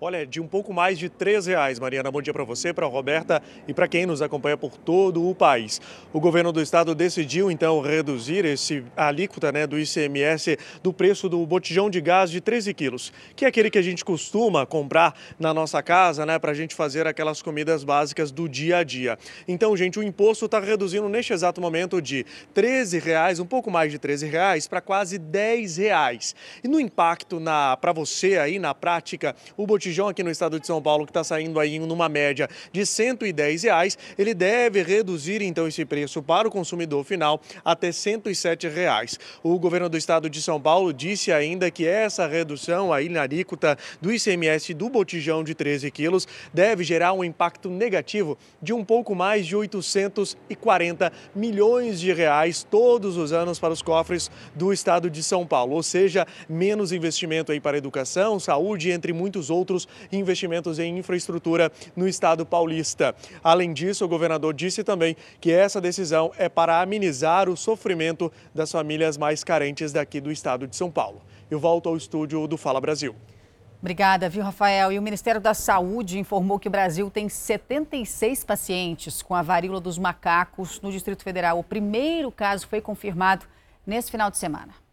Olha, 0.00 0.26
de 0.26 0.40
um 0.40 0.48
pouco 0.48 0.72
mais 0.72 0.98
de 0.98 1.06
R$ 1.06 1.40
reais. 1.46 1.78
Mariana, 1.78 2.10
bom 2.10 2.20
dia 2.20 2.32
para 2.32 2.42
você, 2.42 2.72
para 2.72 2.84
a 2.84 2.88
Roberta 2.88 3.40
e 3.66 3.72
para 3.72 3.86
quem 3.86 4.04
nos 4.04 4.20
acompanha 4.20 4.56
por 4.56 4.76
todo 4.76 5.26
o 5.26 5.34
país. 5.36 5.80
O 6.12 6.18
governo 6.18 6.50
do 6.50 6.60
estado 6.60 6.96
decidiu 6.96 7.48
então 7.48 7.80
reduzir 7.80 8.44
esse 8.44 8.84
alíquota 8.96 9.52
né, 9.52 9.68
do 9.68 9.78
ICMS 9.78 10.58
do 10.82 10.92
preço 10.92 11.28
do 11.28 11.46
botijão 11.46 11.88
de 11.88 12.00
gás 12.00 12.28
de 12.28 12.40
13 12.40 12.74
quilos, 12.74 13.12
que 13.36 13.44
é 13.44 13.48
aquele 13.48 13.70
que 13.70 13.78
a 13.78 13.82
gente 13.82 14.04
costuma 14.04 14.66
comprar 14.66 15.14
na 15.38 15.54
nossa 15.54 15.80
casa, 15.80 16.26
né, 16.26 16.40
para 16.40 16.50
a 16.50 16.54
gente 16.54 16.74
fazer 16.74 17.06
aquelas 17.06 17.40
comidas 17.40 17.84
básicas 17.84 18.32
do 18.32 18.48
dia 18.48 18.78
a 18.78 18.82
dia. 18.82 19.16
Então, 19.46 19.76
gente, 19.76 20.00
o 20.00 20.02
imposto 20.02 20.46
está 20.46 20.58
reduzindo 20.58 21.08
neste 21.08 21.32
exato 21.32 21.60
momento 21.60 22.02
de 22.02 22.26
R$ 22.54 22.98
reais, 22.98 23.38
um 23.38 23.46
pouco 23.46 23.70
mais 23.70 23.92
de 23.92 24.00
R$ 24.04 24.28
reais, 24.28 24.66
para 24.66 24.80
quase 24.80 25.18
R$ 25.18 25.66
reais. 25.78 26.34
E 26.64 26.68
no 26.68 26.80
impacto 26.80 27.40
para 27.80 27.92
você 27.92 28.38
aí 28.38 28.58
na 28.58 28.74
prática, 28.74 29.36
o 29.56 29.64
botijão 29.64 29.83
aqui 30.08 30.22
no 30.22 30.30
estado 30.30 30.58
de 30.58 30.66
São 30.66 30.80
Paulo, 30.80 31.04
que 31.04 31.10
está 31.10 31.22
saindo 31.22 31.60
aí 31.60 31.78
numa 31.78 32.08
média 32.08 32.48
de 32.72 32.86
110 32.86 33.64
reais, 33.64 33.98
ele 34.16 34.32
deve 34.32 34.82
reduzir 34.82 35.42
então 35.42 35.68
esse 35.68 35.84
preço 35.84 36.22
para 36.22 36.48
o 36.48 36.50
consumidor 36.50 37.04
final 37.04 37.40
até 37.64 37.92
107 37.92 38.68
reais. 38.68 39.18
O 39.42 39.58
governo 39.58 39.88
do 39.88 39.96
estado 39.96 40.30
de 40.30 40.40
São 40.40 40.60
Paulo 40.60 40.92
disse 40.92 41.32
ainda 41.32 41.70
que 41.70 41.86
essa 41.86 42.26
redução 42.26 42.92
aí 42.92 43.08
na 43.08 43.22
alíquota 43.22 43.76
do 44.00 44.12
ICMS 44.12 44.72
do 44.72 44.88
botijão 44.88 45.44
de 45.44 45.54
13 45.54 45.90
quilos 45.90 46.26
deve 46.52 46.82
gerar 46.82 47.12
um 47.12 47.22
impacto 47.22 47.68
negativo 47.68 48.38
de 48.62 48.72
um 48.72 48.84
pouco 48.84 49.14
mais 49.14 49.46
de 49.46 49.54
840 49.54 51.12
milhões 51.34 52.00
de 52.00 52.12
reais 52.12 52.66
todos 52.68 53.16
os 53.16 53.32
anos 53.32 53.58
para 53.58 53.72
os 53.72 53.82
cofres 53.82 54.30
do 54.54 54.72
estado 54.72 55.10
de 55.10 55.22
São 55.22 55.46
Paulo, 55.46 55.74
ou 55.74 55.82
seja, 55.82 56.26
menos 56.48 56.92
investimento 56.92 57.52
aí 57.52 57.60
para 57.60 57.76
educação, 57.76 58.40
saúde, 58.40 58.90
entre 58.90 59.12
muitos 59.12 59.50
outros 59.74 59.88
investimentos 60.12 60.78
em 60.78 60.98
infraestrutura 60.98 61.70
no 61.96 62.06
estado 62.06 62.46
paulista. 62.46 63.14
Além 63.42 63.72
disso, 63.72 64.04
o 64.04 64.08
governador 64.08 64.54
disse 64.54 64.84
também 64.84 65.16
que 65.40 65.52
essa 65.52 65.80
decisão 65.80 66.32
é 66.38 66.48
para 66.48 66.80
amenizar 66.80 67.48
o 67.48 67.56
sofrimento 67.56 68.32
das 68.54 68.70
famílias 68.70 69.16
mais 69.16 69.42
carentes 69.42 69.92
daqui 69.92 70.20
do 70.20 70.30
estado 70.30 70.66
de 70.66 70.76
São 70.76 70.90
Paulo. 70.90 71.20
Eu 71.50 71.58
volto 71.58 71.88
ao 71.88 71.96
estúdio 71.96 72.46
do 72.46 72.56
Fala 72.56 72.80
Brasil. 72.80 73.14
Obrigada, 73.80 74.30
viu, 74.30 74.42
Rafael? 74.42 74.90
E 74.92 74.98
o 74.98 75.02
Ministério 75.02 75.40
da 75.40 75.52
Saúde 75.52 76.18
informou 76.18 76.58
que 76.58 76.68
o 76.68 76.70
Brasil 76.70 77.10
tem 77.10 77.28
76 77.28 78.42
pacientes 78.42 79.20
com 79.20 79.34
a 79.34 79.42
varíola 79.42 79.78
dos 79.78 79.98
macacos 79.98 80.80
no 80.80 80.90
Distrito 80.90 81.22
Federal. 81.22 81.58
O 81.58 81.64
primeiro 81.64 82.32
caso 82.32 82.66
foi 82.66 82.80
confirmado 82.80 83.44
nesse 83.86 84.10
final 84.10 84.30
de 84.30 84.38
semana. 84.38 84.83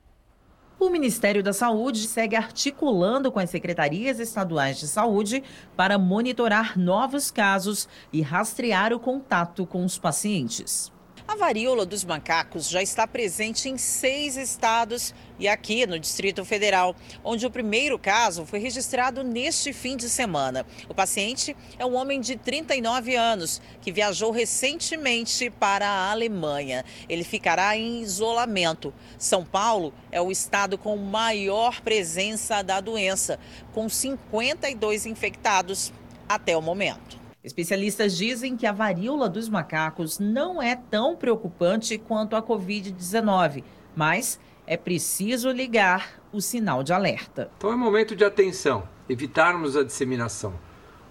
O 0.82 0.90
Ministério 0.90 1.44
da 1.44 1.54
Saúde 1.54 2.08
segue 2.08 2.36
articulando 2.36 3.32
com 3.32 3.38
as 3.38 3.52
secretarias 3.52 4.20
estaduais 4.20 4.80
de 4.80 4.88
saúde 4.88 5.44
para 5.78 5.96
monitorar 6.00 6.76
novos 6.76 7.30
casos 7.30 7.88
e 8.12 8.20
rastrear 8.24 8.92
o 8.92 9.00
contato 9.00 9.64
com 9.68 9.86
os 9.86 10.00
pacientes. 10.00 10.92
A 11.28 11.36
varíola 11.36 11.86
dos 11.86 12.04
macacos 12.04 12.68
já 12.68 12.82
está 12.82 13.06
presente 13.06 13.70
em 13.70 13.78
seis 13.78 14.36
estados 14.36 15.14
e 15.40 15.48
aqui 15.48 15.86
no 15.86 16.00
Distrito 16.00 16.44
Federal, 16.44 16.96
onde 17.24 17.46
o 17.46 17.52
primeiro 17.52 17.98
caso 17.98 18.46
foi 18.46 18.60
registrado 18.60 19.24
neste 19.24 19.72
fim 19.72 19.96
de 19.96 20.10
semana. 20.10 20.66
O 20.90 20.94
paciente 20.94 21.56
é 21.78 21.86
um 21.86 21.96
homem 21.96 22.20
de 22.20 22.36
39 22.36 23.16
anos 23.16 23.62
que 23.82 23.92
viajou 23.92 24.32
recentemente 24.32 25.50
para 25.50 25.88
a 25.88 26.12
Alemanha. 26.12 26.84
Ele 27.08 27.24
ficará 27.24 27.78
em 27.78 28.02
isolamento. 28.02 28.94
São 29.18 29.46
Paulo 29.46 29.94
é 30.12 30.20
o 30.20 30.32
estado 30.32 30.78
com 30.78 30.98
maior 30.98 31.82
presença 31.82 32.64
da 32.64 32.82
doença, 32.82 33.40
com 33.74 33.88
52 33.88 35.06
infectados 35.06 35.94
até 36.28 36.58
o 36.58 36.62
momento. 36.62 37.21
Especialistas 37.44 38.16
dizem 38.16 38.56
que 38.56 38.68
a 38.68 38.72
varíola 38.72 39.28
dos 39.28 39.50
macacos 39.50 40.20
não 40.20 40.62
é 40.62 40.76
tão 40.76 41.16
preocupante 41.16 41.98
quanto 41.98 42.36
a 42.36 42.44
Covid-19, 42.44 43.64
mas 43.96 44.40
é 44.68 44.78
preciso 44.78 45.50
ligar 45.50 46.22
o 46.32 46.40
sinal 46.40 46.84
de 46.84 46.94
alerta. 46.94 47.50
Então 47.58 47.74
é 47.74 47.76
momento 47.76 48.16
de 48.16 48.24
atenção, 48.24 48.88
evitarmos 49.10 49.76
a 49.76 49.84
disseminação. 49.84 50.54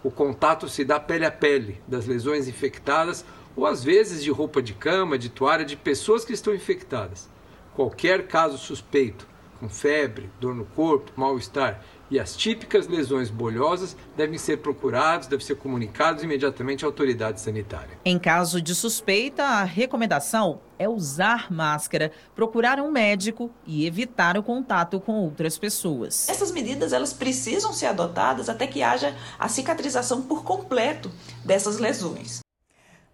O 0.05 0.11
contato 0.11 0.69
se 0.69 0.85
dá 0.85 1.01
pele 1.01 1.27
a 1.27 1.33
pele 1.33 1.83
das 1.87 2.07
lesões 2.07 2.47
infectadas 2.47 3.25
ou 3.57 3.67
às 3.67 3.83
vezes 3.83 4.23
de 4.23 4.31
roupa 4.31 4.63
de 4.63 4.73
cama, 4.73 5.19
de 5.19 5.31
toalha 5.31 5.65
de 5.65 5.77
pessoas 5.77 6.25
que 6.25 6.33
estão 6.33 6.55
infectadas. 6.55 7.29
Qualquer 7.75 8.29
caso 8.29 8.57
suspeito, 8.57 9.27
com 9.61 9.69
febre, 9.69 10.31
dor 10.41 10.55
no 10.55 10.65
corpo, 10.65 11.13
mal-estar 11.15 11.85
e 12.11 12.19
as 12.19 12.35
típicas 12.35 12.89
lesões 12.89 13.31
bolhosas 13.31 13.97
devem 14.17 14.37
ser 14.37 14.57
procurados, 14.57 15.29
devem 15.29 15.47
ser 15.47 15.55
comunicados 15.55 16.25
imediatamente 16.25 16.85
à 16.85 16.89
autoridade 16.89 17.41
sanitária. 17.41 17.99
Em 18.05 18.19
caso 18.19 18.61
de 18.61 18.75
suspeita, 18.75 19.45
a 19.45 19.63
recomendação 19.63 20.61
é 20.79 20.89
usar 20.89 21.53
máscara, 21.53 22.11
procurar 22.35 22.81
um 22.81 22.91
médico 22.91 23.51
e 23.65 23.87
evitar 23.87 24.37
o 24.37 24.43
contato 24.43 24.99
com 24.99 25.13
outras 25.13 25.57
pessoas. 25.57 26.29
Essas 26.29 26.51
medidas 26.51 26.93
elas 26.93 27.13
precisam 27.13 27.73
ser 27.73 27.87
adotadas 27.87 28.49
até 28.49 28.67
que 28.67 28.83
haja 28.83 29.15
a 29.39 29.47
cicatrização 29.49 30.23
por 30.23 30.43
completo 30.43 31.11
dessas 31.45 31.79
lesões. 31.79 32.41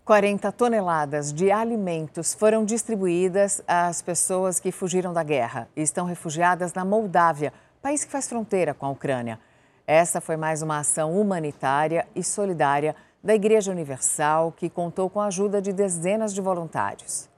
40 0.06 0.52
toneladas 0.52 1.32
de 1.32 1.50
alimentos 1.50 2.32
foram 2.32 2.64
distribuídas 2.64 3.60
às 3.66 4.00
pessoas 4.00 4.60
que 4.60 4.70
fugiram 4.70 5.12
da 5.12 5.24
guerra 5.24 5.68
e 5.74 5.82
estão 5.82 6.06
refugiadas 6.06 6.72
na 6.72 6.84
Moldávia 6.84 7.52
país 7.82 8.04
que 8.04 8.12
faz 8.12 8.28
fronteira 8.28 8.72
com 8.72 8.86
a 8.86 8.90
Ucrânia. 8.90 9.36
Essa 9.84 10.20
foi 10.20 10.36
mais 10.36 10.62
uma 10.62 10.78
ação 10.78 11.20
humanitária 11.20 12.06
e 12.14 12.22
solidária 12.22 12.94
da 13.20 13.34
Igreja 13.34 13.72
Universal, 13.72 14.52
que 14.52 14.70
contou 14.70 15.10
com 15.10 15.20
a 15.20 15.26
ajuda 15.26 15.60
de 15.60 15.72
dezenas 15.72 16.32
de 16.32 16.40
voluntários. 16.40 17.28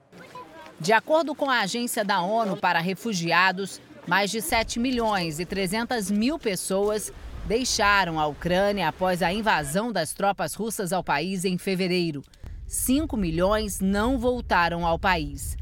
De 0.79 0.93
acordo 0.93 1.33
com 1.33 1.49
a 1.49 1.61
Agência 1.61 2.05
da 2.05 2.21
ONU 2.21 2.55
para 2.55 2.77
Refugiados, 2.77 3.81
mais 4.05 4.29
de 4.29 4.43
7 4.43 4.79
milhões 4.79 5.39
e 5.39 5.45
300 5.45 6.11
mil 6.11 6.37
pessoas 6.37 7.11
deixaram 7.47 8.19
a 8.19 8.27
Ucrânia 8.27 8.89
após 8.89 9.23
a 9.23 9.33
invasão 9.33 9.91
das 9.91 10.13
tropas 10.13 10.53
russas 10.53 10.93
ao 10.93 11.03
país 11.03 11.45
em 11.45 11.57
fevereiro. 11.57 12.21
5 12.69 13.17
milhões 13.17 13.79
não 13.79 14.19
voltaram 14.19 14.85
ao 14.85 14.99
país. 14.99 15.57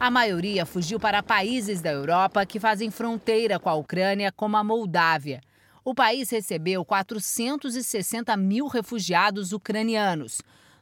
A 0.00 0.10
maioria 0.10 0.64
fugiu 0.64 0.98
para 0.98 1.22
países 1.22 1.82
da 1.82 1.90
Europa 1.90 2.46
que 2.46 2.58
fazem 2.58 2.90
fronteira 2.90 3.60
com 3.60 3.68
a 3.68 3.74
Ucrânia, 3.74 4.32
como 4.32 4.56
a 4.56 4.64
Moldávia. 4.64 5.42
O 5.84 5.94
país 5.94 6.30
recebeu 6.30 6.82
460 6.82 8.34
mil 8.38 8.68
refugiados 8.68 9.52
ucranianos. 9.52 10.40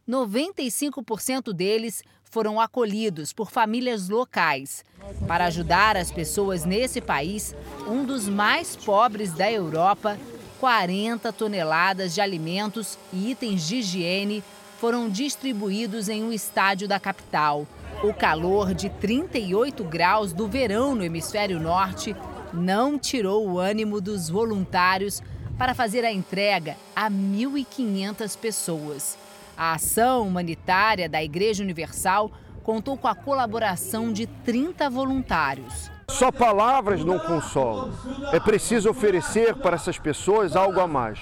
95% 0.08 1.52
deles 1.52 2.04
foram 2.22 2.60
acolhidos 2.60 3.32
por 3.32 3.50
famílias 3.50 4.08
locais. 4.08 4.84
Para 5.26 5.46
ajudar 5.46 5.96
as 5.96 6.12
pessoas 6.12 6.64
nesse 6.64 7.00
país, 7.00 7.52
um 7.88 8.04
dos 8.04 8.28
mais 8.28 8.76
pobres 8.76 9.32
da 9.32 9.50
Europa, 9.50 10.16
40 10.60 11.32
toneladas 11.32 12.14
de 12.14 12.20
alimentos 12.20 12.96
e 13.12 13.32
itens 13.32 13.66
de 13.66 13.76
higiene 13.78 14.44
foram 14.82 15.08
distribuídos 15.08 16.08
em 16.08 16.24
um 16.24 16.32
estádio 16.32 16.88
da 16.88 16.98
capital. 16.98 17.68
O 18.02 18.12
calor 18.12 18.74
de 18.74 18.90
38 18.90 19.84
graus 19.84 20.32
do 20.32 20.48
verão 20.48 20.96
no 20.96 21.04
hemisfério 21.04 21.60
norte 21.60 22.16
não 22.52 22.98
tirou 22.98 23.48
o 23.48 23.60
ânimo 23.60 24.00
dos 24.00 24.28
voluntários 24.28 25.22
para 25.56 25.72
fazer 25.72 26.04
a 26.04 26.10
entrega 26.10 26.76
a 26.96 27.08
1.500 27.08 28.36
pessoas. 28.36 29.16
A 29.56 29.74
ação 29.74 30.26
humanitária 30.26 31.08
da 31.08 31.22
Igreja 31.22 31.62
Universal 31.62 32.32
contou 32.64 32.96
com 32.96 33.06
a 33.06 33.14
colaboração 33.14 34.12
de 34.12 34.26
30 34.26 34.90
voluntários. 34.90 35.92
Só 36.22 36.30
palavras 36.30 37.04
não 37.04 37.18
consolam. 37.18 37.90
É 38.32 38.38
preciso 38.38 38.88
oferecer 38.88 39.56
para 39.56 39.74
essas 39.74 39.98
pessoas 39.98 40.54
algo 40.54 40.78
a 40.78 40.86
mais. 40.86 41.18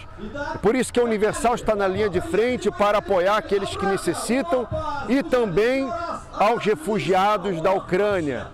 É 0.54 0.58
por 0.58 0.74
isso 0.74 0.92
que 0.92 1.00
a 1.00 1.02
Universal 1.02 1.54
está 1.54 1.74
na 1.74 1.88
linha 1.88 2.10
de 2.10 2.20
frente 2.20 2.70
para 2.70 2.98
apoiar 2.98 3.38
aqueles 3.38 3.74
que 3.74 3.86
necessitam 3.86 4.68
e 5.08 5.22
também 5.22 5.88
aos 6.32 6.62
refugiados 6.62 7.62
da 7.62 7.72
Ucrânia. 7.72 8.50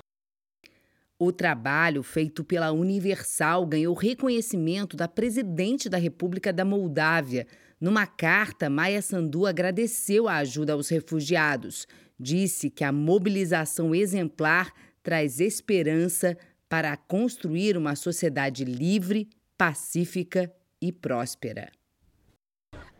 O 1.18 1.32
trabalho 1.32 2.04
feito 2.04 2.44
pela 2.44 2.70
Universal 2.70 3.66
ganhou 3.66 3.92
reconhecimento 3.92 4.96
da 4.96 5.08
presidente 5.08 5.88
da 5.88 5.98
República 5.98 6.52
da 6.52 6.64
Moldávia. 6.64 7.44
Numa 7.80 8.06
carta, 8.06 8.70
Maia 8.70 9.02
Sandu 9.02 9.46
agradeceu 9.46 10.28
a 10.28 10.36
ajuda 10.36 10.74
aos 10.74 10.90
refugiados. 10.90 11.88
Disse 12.16 12.70
que 12.70 12.84
a 12.84 12.92
mobilização 12.92 13.92
exemplar 13.92 14.72
traz 15.06 15.38
esperança 15.38 16.36
para 16.68 16.96
construir 16.96 17.76
uma 17.76 17.94
sociedade 17.94 18.64
livre, 18.64 19.28
pacífica 19.56 20.52
e 20.82 20.90
próspera. 20.90 21.70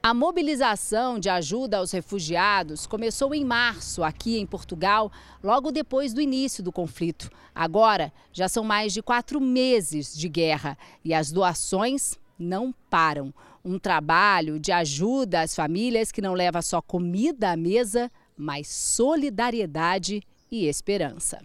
A 0.01 0.15
mobilização 0.15 1.19
de 1.19 1.29
ajuda 1.29 1.79
aos 1.79 1.91
refugiados 1.91 2.87
começou 2.87 3.35
em 3.35 3.45
março, 3.45 4.05
aqui 4.05 4.39
em 4.39 4.47
Portugal, 4.47 5.11
logo 5.43 5.73
depois 5.73 6.15
do 6.15 6.21
início 6.21 6.63
do 6.63 6.71
conflito. 6.71 7.29
Agora, 7.53 8.13
já 8.33 8.49
são 8.49 8.63
mais 8.63 8.93
de 8.93 9.03
quatro 9.03 9.41
meses 9.41 10.17
de 10.17 10.29
guerra 10.29 10.79
e 11.05 11.13
as 11.13 11.33
doações 11.33 12.17
não 12.39 12.73
param. 12.89 13.35
Um 13.65 13.81
trabalho 13.81 14.61
de 14.61 14.71
ajuda 14.71 15.41
às 15.41 15.57
famílias 15.57 16.13
que 16.13 16.23
não 16.23 16.35
leva 16.35 16.63
só 16.63 16.81
comida 16.81 17.51
à 17.51 17.57
mesa, 17.57 18.09
mas 18.37 18.69
solidariedade 18.69 20.23
e 20.49 20.69
esperança. 20.69 21.45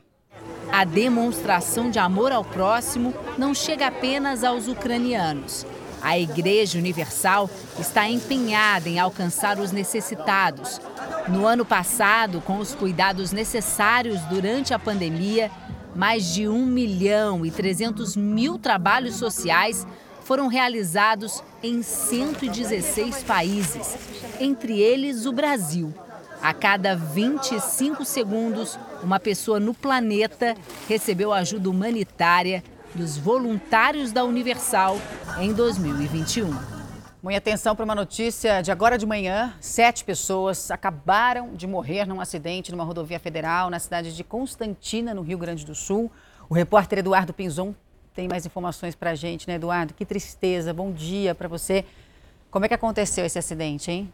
A 0.72 0.84
demonstração 0.84 1.90
de 1.90 2.00
amor 2.00 2.32
ao 2.32 2.44
próximo 2.44 3.14
não 3.38 3.54
chega 3.54 3.88
apenas 3.88 4.44
aos 4.44 4.68
ucranianos. 4.68 5.66
A 6.02 6.18
Igreja 6.18 6.80
Universal 6.80 7.50
está 7.78 8.10
empenhada 8.10 8.90
em 8.90 9.00
alcançar 9.00 9.60
os 9.60 9.72
necessitados. 9.72 10.82
No 11.28 11.46
ano 11.46 11.64
passado, 11.64 12.42
com 12.42 12.58
os 12.58 12.74
cuidados 12.74 13.32
necessários 13.32 14.20
durante 14.22 14.74
a 14.74 14.80
pandemia, 14.80 15.52
mais 15.96 16.34
de 16.34 16.48
1 16.48 16.66
milhão 16.66 17.46
e 17.46 17.52
300 17.52 18.16
mil 18.16 18.58
trabalhos 18.58 19.16
sociais 19.16 19.86
foram 20.24 20.48
realizados 20.48 21.44
em 21.62 21.84
116 21.84 23.24
países, 23.24 23.98
entre 24.40 24.80
eles 24.80 25.26
o 25.26 25.32
Brasil. 25.32 25.94
A 26.42 26.54
cada 26.54 26.96
25 26.96 28.04
segundos, 28.04 28.80
uma 29.03 29.20
pessoa 29.20 29.60
no 29.60 29.74
planeta 29.74 30.55
recebeu 30.88 31.34
ajuda 31.34 31.70
humanitária 31.70 32.63
dos 32.93 33.17
voluntários 33.17 34.12
da 34.12 34.24
Universal 34.24 34.98
em 35.39 35.53
2021. 35.53 36.50
Muita 37.24 37.38
atenção 37.38 37.75
para 37.75 37.86
uma 37.86 37.96
notícia 37.96 38.62
de 38.62 38.72
agora 38.72 38.98
de 38.98 39.05
manhã. 39.05 39.53
Sete 39.60 40.03
pessoas 40.03 40.72
acabaram 40.72 41.53
de 41.53 41.67
morrer 41.67 42.08
num 42.08 42.20
acidente 42.20 42.72
numa 42.72 42.84
rodovia 42.84 43.20
federal 43.20 43.70
na 43.70 43.79
cidade 43.79 44.15
de 44.15 44.24
Constantina, 44.24 45.13
no 45.13 45.22
Rio 45.22 45.38
Grande 45.38 45.65
do 45.65 45.75
Sul. 45.75 46.12
O 46.50 46.53
repórter 46.53 47.00
Eduardo 47.00 47.34
Pinzon 47.34 47.75
tem 48.13 48.27
mais 48.27 48.46
informações 48.46 48.96
para 48.96 49.12
a 49.12 49.15
gente, 49.15 49.48
né, 49.48 49.55
Eduardo? 49.55 49.93
Que 49.93 50.05
tristeza. 50.05 50.74
Bom 50.74 50.91
dia 50.91 51.34
para 51.36 51.48
você. 51.48 51.86
Como 52.50 52.65
é 52.65 52.67
que 52.67 52.74
aconteceu 52.74 53.24
esse 53.24 53.39
acidente, 53.39 53.89
hein? 53.89 54.12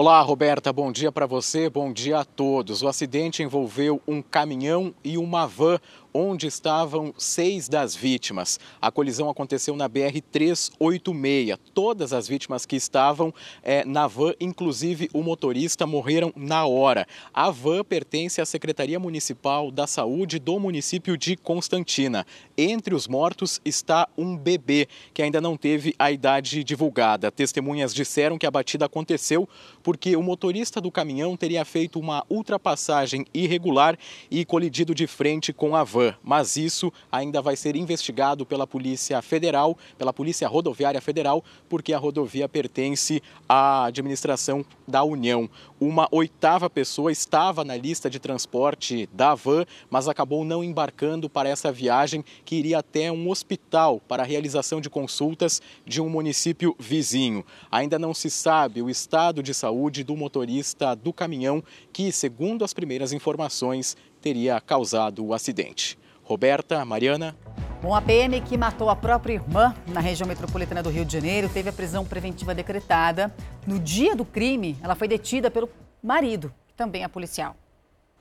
Olá, 0.00 0.20
Roberta, 0.20 0.72
bom 0.72 0.92
dia 0.92 1.10
para 1.10 1.26
você, 1.26 1.68
bom 1.68 1.92
dia 1.92 2.20
a 2.20 2.24
todos. 2.24 2.82
O 2.82 2.86
acidente 2.86 3.42
envolveu 3.42 4.00
um 4.06 4.22
caminhão 4.22 4.94
e 5.02 5.18
uma 5.18 5.44
van 5.44 5.80
onde 6.12 6.46
estavam 6.46 7.12
seis 7.16 7.68
das 7.68 7.94
vítimas. 7.94 8.58
A 8.80 8.90
colisão 8.90 9.28
aconteceu 9.28 9.76
na 9.76 9.88
BR-386. 9.88 11.58
Todas 11.74 12.12
as 12.12 12.26
vítimas 12.26 12.64
que 12.66 12.76
estavam 12.76 13.32
é, 13.62 13.84
na 13.84 14.06
van, 14.06 14.32
inclusive 14.40 15.08
o 15.12 15.22
motorista, 15.22 15.86
morreram 15.86 16.32
na 16.34 16.66
hora. 16.66 17.06
A 17.32 17.50
van 17.50 17.84
pertence 17.84 18.40
à 18.40 18.46
Secretaria 18.46 18.98
Municipal 18.98 19.70
da 19.70 19.86
Saúde 19.86 20.38
do 20.38 20.58
município 20.58 21.16
de 21.16 21.36
Constantina. 21.36 22.26
Entre 22.56 22.94
os 22.94 23.06
mortos 23.06 23.60
está 23.64 24.08
um 24.16 24.36
bebê 24.36 24.88
que 25.12 25.22
ainda 25.22 25.40
não 25.40 25.56
teve 25.56 25.94
a 25.98 26.10
idade 26.10 26.64
divulgada. 26.64 27.30
Testemunhas 27.30 27.94
disseram 27.94 28.38
que 28.38 28.46
a 28.46 28.50
batida 28.50 28.86
aconteceu 28.86 29.48
porque 29.82 30.16
o 30.16 30.22
motorista 30.22 30.80
do 30.80 30.90
caminhão 30.90 31.36
teria 31.36 31.64
feito 31.64 32.00
uma 32.00 32.24
ultrapassagem 32.28 33.24
irregular 33.32 33.98
e 34.30 34.44
colidido 34.44 34.94
de 34.94 35.06
frente 35.06 35.52
com 35.52 35.76
a 35.76 35.84
van 35.84 35.97
van, 35.98 36.14
mas 36.22 36.56
isso 36.56 36.92
ainda 37.10 37.42
vai 37.42 37.56
ser 37.56 37.74
investigado 37.76 38.46
pela 38.46 38.66
Polícia 38.66 39.20
Federal, 39.20 39.76
pela 39.96 40.12
Polícia 40.12 40.46
Rodoviária 40.48 41.00
Federal, 41.00 41.44
porque 41.68 41.92
a 41.92 41.98
rodovia 41.98 42.48
pertence 42.48 43.22
à 43.48 43.86
administração 43.86 44.64
da 44.86 45.02
União. 45.02 45.48
Uma 45.80 46.08
oitava 46.10 46.70
pessoa 46.70 47.10
estava 47.10 47.64
na 47.64 47.76
lista 47.76 48.08
de 48.08 48.18
transporte 48.18 49.08
da 49.12 49.34
van, 49.34 49.64
mas 49.90 50.08
acabou 50.08 50.44
não 50.44 50.62
embarcando 50.62 51.28
para 51.28 51.48
essa 51.48 51.70
viagem 51.72 52.24
que 52.44 52.56
iria 52.56 52.78
até 52.78 53.10
um 53.10 53.28
hospital 53.28 54.00
para 54.06 54.22
a 54.22 54.26
realização 54.26 54.80
de 54.80 54.90
consultas 54.90 55.60
de 55.84 56.00
um 56.00 56.08
município 56.08 56.74
vizinho. 56.78 57.44
Ainda 57.70 57.98
não 57.98 58.14
se 58.14 58.30
sabe 58.30 58.82
o 58.82 58.90
estado 58.90 59.42
de 59.42 59.54
saúde 59.54 60.04
do 60.04 60.16
motorista 60.16 60.94
do 60.94 61.12
caminhão 61.12 61.62
que, 61.92 62.10
segundo 62.12 62.64
as 62.64 62.72
primeiras 62.72 63.12
informações, 63.12 63.96
teria 64.20 64.60
causado 64.60 65.24
o 65.24 65.32
acidente. 65.32 65.98
Roberta, 66.22 66.84
Mariana. 66.84 67.34
Bom, 67.80 67.94
a 67.94 68.02
PM 68.02 68.40
que 68.40 68.58
matou 68.58 68.90
a 68.90 68.96
própria 68.96 69.34
irmã 69.34 69.74
na 69.86 70.00
região 70.00 70.26
metropolitana 70.26 70.82
do 70.82 70.90
Rio 70.90 71.04
de 71.04 71.12
Janeiro 71.12 71.48
teve 71.48 71.68
a 71.68 71.72
prisão 71.72 72.04
preventiva 72.04 72.54
decretada. 72.54 73.32
No 73.66 73.78
dia 73.78 74.16
do 74.16 74.24
crime, 74.24 74.76
ela 74.82 74.96
foi 74.96 75.06
detida 75.06 75.50
pelo 75.50 75.70
marido, 76.02 76.52
que 76.66 76.74
também 76.74 77.04
é 77.04 77.08
policial. 77.08 77.56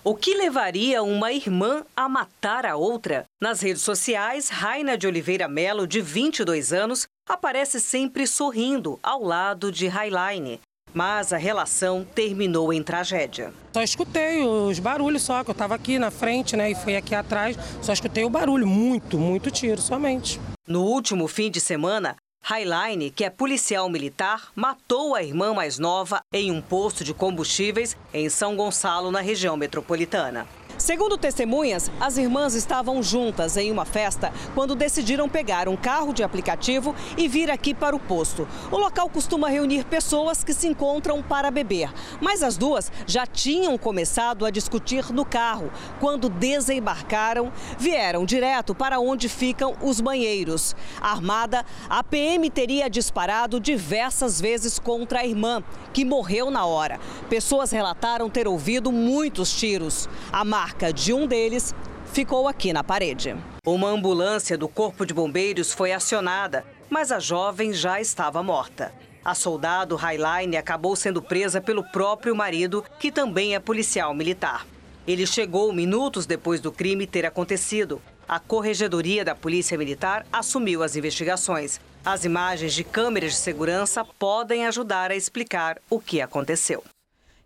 O 0.03 0.15
que 0.15 0.35
levaria 0.35 1.01
uma 1.01 1.33
irmã 1.33 1.83
a 1.95 2.07
matar 2.07 2.65
a 2.65 2.75
outra? 2.77 3.25
Nas 3.41 3.59
redes 3.61 3.81
sociais, 3.81 4.47
Raina 4.47 4.97
de 4.97 5.07
Oliveira 5.07 5.47
Melo, 5.47 5.87
de 5.87 5.99
22 5.99 6.71
anos, 6.71 7.07
aparece 7.27 7.79
sempre 7.81 8.25
sorrindo 8.25 8.99
ao 9.03 9.21
lado 9.23 9.71
de 9.71 9.87
Highline. 9.87 10.61
Mas 10.97 11.31
a 11.31 11.37
relação 11.37 12.03
terminou 12.15 12.73
em 12.73 12.81
tragédia. 12.81 13.53
Só 13.71 13.83
escutei 13.83 14.43
os 14.43 14.79
barulhos 14.79 15.21
só, 15.21 15.43
que 15.43 15.51
eu 15.51 15.53
estava 15.53 15.75
aqui 15.75 15.99
na 15.99 16.09
frente, 16.09 16.55
né, 16.55 16.71
e 16.71 16.75
fui 16.75 16.95
aqui 16.95 17.13
atrás, 17.13 17.55
só 17.83 17.93
escutei 17.93 18.25
o 18.25 18.31
barulho, 18.31 18.65
muito, 18.65 19.19
muito 19.19 19.51
tiro 19.51 19.79
somente. 19.79 20.41
No 20.67 20.81
último 20.81 21.27
fim 21.27 21.51
de 21.51 21.61
semana, 21.61 22.15
Highline, 22.43 23.11
que 23.11 23.23
é 23.23 23.29
policial 23.29 23.87
militar, 23.87 24.51
matou 24.55 25.13
a 25.13 25.21
irmã 25.21 25.53
mais 25.53 25.77
nova 25.77 26.19
em 26.33 26.51
um 26.51 26.63
posto 26.63 27.03
de 27.03 27.13
combustíveis 27.13 27.95
em 28.11 28.27
São 28.27 28.55
Gonçalo, 28.55 29.11
na 29.11 29.21
região 29.21 29.55
metropolitana. 29.55 30.47
Segundo 30.87 31.17
testemunhas, 31.17 31.91
as 31.99 32.15
irmãs 32.15 32.55
estavam 32.55 33.03
juntas 33.03 33.57
em 33.57 33.69
uma 33.69 33.83
festa 33.83 34.31
quando 34.55 34.73
decidiram 34.73 35.27
pegar 35.27 35.67
um 35.67 35.75
carro 35.75 36.13
de 36.13 36.23
aplicativo 36.23 36.95
e 37.17 37.27
vir 37.27 37.51
aqui 37.51 37.73
para 37.73 37.93
o 37.93 37.99
posto. 37.99 38.47
O 38.71 38.77
local 38.77 39.09
costuma 39.09 39.49
reunir 39.49 39.83
pessoas 39.83 40.45
que 40.45 40.53
se 40.53 40.65
encontram 40.65 41.21
para 41.21 41.51
beber, 41.51 41.91
mas 42.21 42.41
as 42.41 42.55
duas 42.55 42.89
já 43.05 43.25
tinham 43.25 43.77
começado 43.77 44.45
a 44.45 44.49
discutir 44.49 45.11
no 45.11 45.25
carro. 45.25 45.69
Quando 45.99 46.29
desembarcaram, 46.29 47.51
vieram 47.77 48.23
direto 48.23 48.73
para 48.73 48.97
onde 48.97 49.27
ficam 49.27 49.75
os 49.81 49.99
banheiros. 49.99 50.73
Armada, 51.01 51.65
a 51.89 52.01
PM 52.01 52.49
teria 52.49 52.89
disparado 52.89 53.59
diversas 53.59 54.39
vezes 54.39 54.79
contra 54.79 55.19
a 55.19 55.25
irmã, 55.25 55.61
que 55.91 56.05
morreu 56.05 56.49
na 56.49 56.65
hora. 56.65 56.97
Pessoas 57.29 57.71
relataram 57.71 58.29
ter 58.29 58.47
ouvido 58.47 58.89
muitos 58.89 59.51
tiros. 59.51 60.07
A 60.31 60.45
marca 60.45 60.76
de 60.93 61.11
um 61.11 61.25
deles 61.25 61.73
ficou 62.13 62.47
aqui 62.47 62.71
na 62.71 62.83
parede. 62.83 63.35
Uma 63.65 63.89
ambulância 63.89 64.57
do 64.57 64.67
Corpo 64.67 65.05
de 65.05 65.13
Bombeiros 65.13 65.73
foi 65.73 65.91
acionada, 65.91 66.63
mas 66.89 67.11
a 67.11 67.19
jovem 67.19 67.73
já 67.73 67.99
estava 67.99 68.43
morta. 68.43 68.93
A 69.25 69.35
soldado 69.35 69.95
Highline 69.95 70.55
acabou 70.55 70.95
sendo 70.95 71.21
presa 71.21 71.59
pelo 71.59 71.83
próprio 71.91 72.35
marido, 72.35 72.85
que 72.99 73.11
também 73.11 73.55
é 73.55 73.59
policial 73.59 74.13
militar. 74.13 74.65
Ele 75.07 75.25
chegou 75.25 75.73
minutos 75.73 76.25
depois 76.25 76.61
do 76.61 76.71
crime 76.71 77.07
ter 77.07 77.25
acontecido. 77.25 78.01
A 78.27 78.39
Corregedoria 78.39 79.25
da 79.25 79.35
Polícia 79.35 79.77
Militar 79.77 80.25
assumiu 80.31 80.83
as 80.83 80.95
investigações. 80.95 81.81
As 82.05 82.23
imagens 82.23 82.73
de 82.73 82.83
câmeras 82.83 83.31
de 83.31 83.37
segurança 83.37 84.05
podem 84.17 84.65
ajudar 84.65 85.11
a 85.11 85.15
explicar 85.15 85.77
o 85.89 85.99
que 85.99 86.21
aconteceu. 86.21 86.83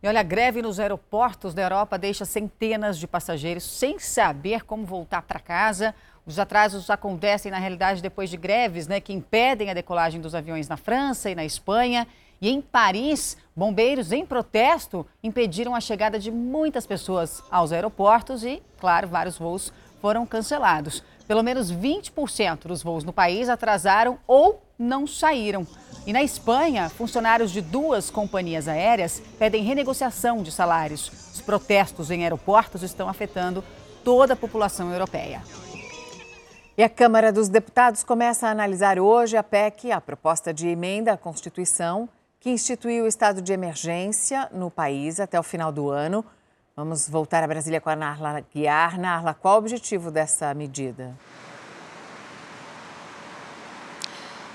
E 0.03 0.07
olha, 0.07 0.21
a 0.21 0.23
greve 0.23 0.63
nos 0.63 0.79
aeroportos 0.79 1.53
da 1.53 1.61
Europa 1.61 1.95
deixa 1.95 2.25
centenas 2.25 2.97
de 2.97 3.05
passageiros 3.05 3.63
sem 3.63 3.99
saber 3.99 4.63
como 4.63 4.83
voltar 4.83 5.21
para 5.21 5.39
casa. 5.39 5.93
Os 6.25 6.39
atrasos 6.39 6.89
acontecem, 6.89 7.51
na 7.51 7.59
realidade, 7.59 8.01
depois 8.01 8.27
de 8.27 8.35
greves 8.35 8.87
né, 8.87 8.99
que 8.99 9.13
impedem 9.13 9.69
a 9.69 9.75
decolagem 9.75 10.19
dos 10.19 10.33
aviões 10.33 10.67
na 10.67 10.75
França 10.75 11.29
e 11.29 11.35
na 11.35 11.45
Espanha. 11.45 12.07
E 12.41 12.49
em 12.49 12.59
Paris, 12.61 13.37
bombeiros 13.55 14.11
em 14.11 14.25
protesto 14.25 15.05
impediram 15.21 15.75
a 15.75 15.79
chegada 15.79 16.17
de 16.17 16.31
muitas 16.31 16.87
pessoas 16.87 17.43
aos 17.51 17.71
aeroportos 17.71 18.43
e, 18.43 18.59
claro, 18.79 19.07
vários 19.07 19.37
voos 19.37 19.71
foram 20.01 20.25
cancelados. 20.25 21.03
Pelo 21.27 21.43
menos 21.43 21.71
20% 21.71 22.65
dos 22.65 22.81
voos 22.81 23.03
no 23.03 23.13
país 23.13 23.47
atrasaram 23.49 24.17
ou 24.25 24.63
não 24.79 25.05
saíram. 25.05 25.67
E 26.05 26.11
na 26.11 26.23
Espanha, 26.23 26.89
funcionários 26.89 27.51
de 27.51 27.61
duas 27.61 28.09
companhias 28.09 28.67
aéreas 28.67 29.21
pedem 29.37 29.63
renegociação 29.63 30.41
de 30.41 30.51
salários. 30.51 31.11
Os 31.33 31.41
protestos 31.41 32.09
em 32.09 32.23
aeroportos 32.23 32.81
estão 32.81 33.07
afetando 33.07 33.63
toda 34.03 34.33
a 34.33 34.37
população 34.37 34.91
europeia. 34.91 35.43
E 36.75 36.83
a 36.83 36.89
Câmara 36.89 37.31
dos 37.31 37.49
Deputados 37.49 38.03
começa 38.03 38.47
a 38.47 38.51
analisar 38.51 38.97
hoje 38.97 39.37
a 39.37 39.43
PEC, 39.43 39.91
a 39.91 40.01
proposta 40.01 40.51
de 40.51 40.67
emenda 40.67 41.13
à 41.13 41.17
Constituição, 41.17 42.09
que 42.39 42.49
instituiu 42.49 43.03
o 43.03 43.07
estado 43.07 43.39
de 43.39 43.53
emergência 43.53 44.49
no 44.51 44.71
país 44.71 45.19
até 45.19 45.39
o 45.39 45.43
final 45.43 45.71
do 45.71 45.91
ano. 45.91 46.25
Vamos 46.75 47.07
voltar 47.07 47.43
a 47.43 47.47
Brasília 47.47 47.79
com 47.79 47.89
a 47.91 47.95
Narla 47.95 48.43
Guiar. 48.51 48.99
Narla, 48.99 49.35
qual 49.35 49.55
o 49.55 49.57
objetivo 49.59 50.09
dessa 50.09 50.51
medida? 50.55 51.13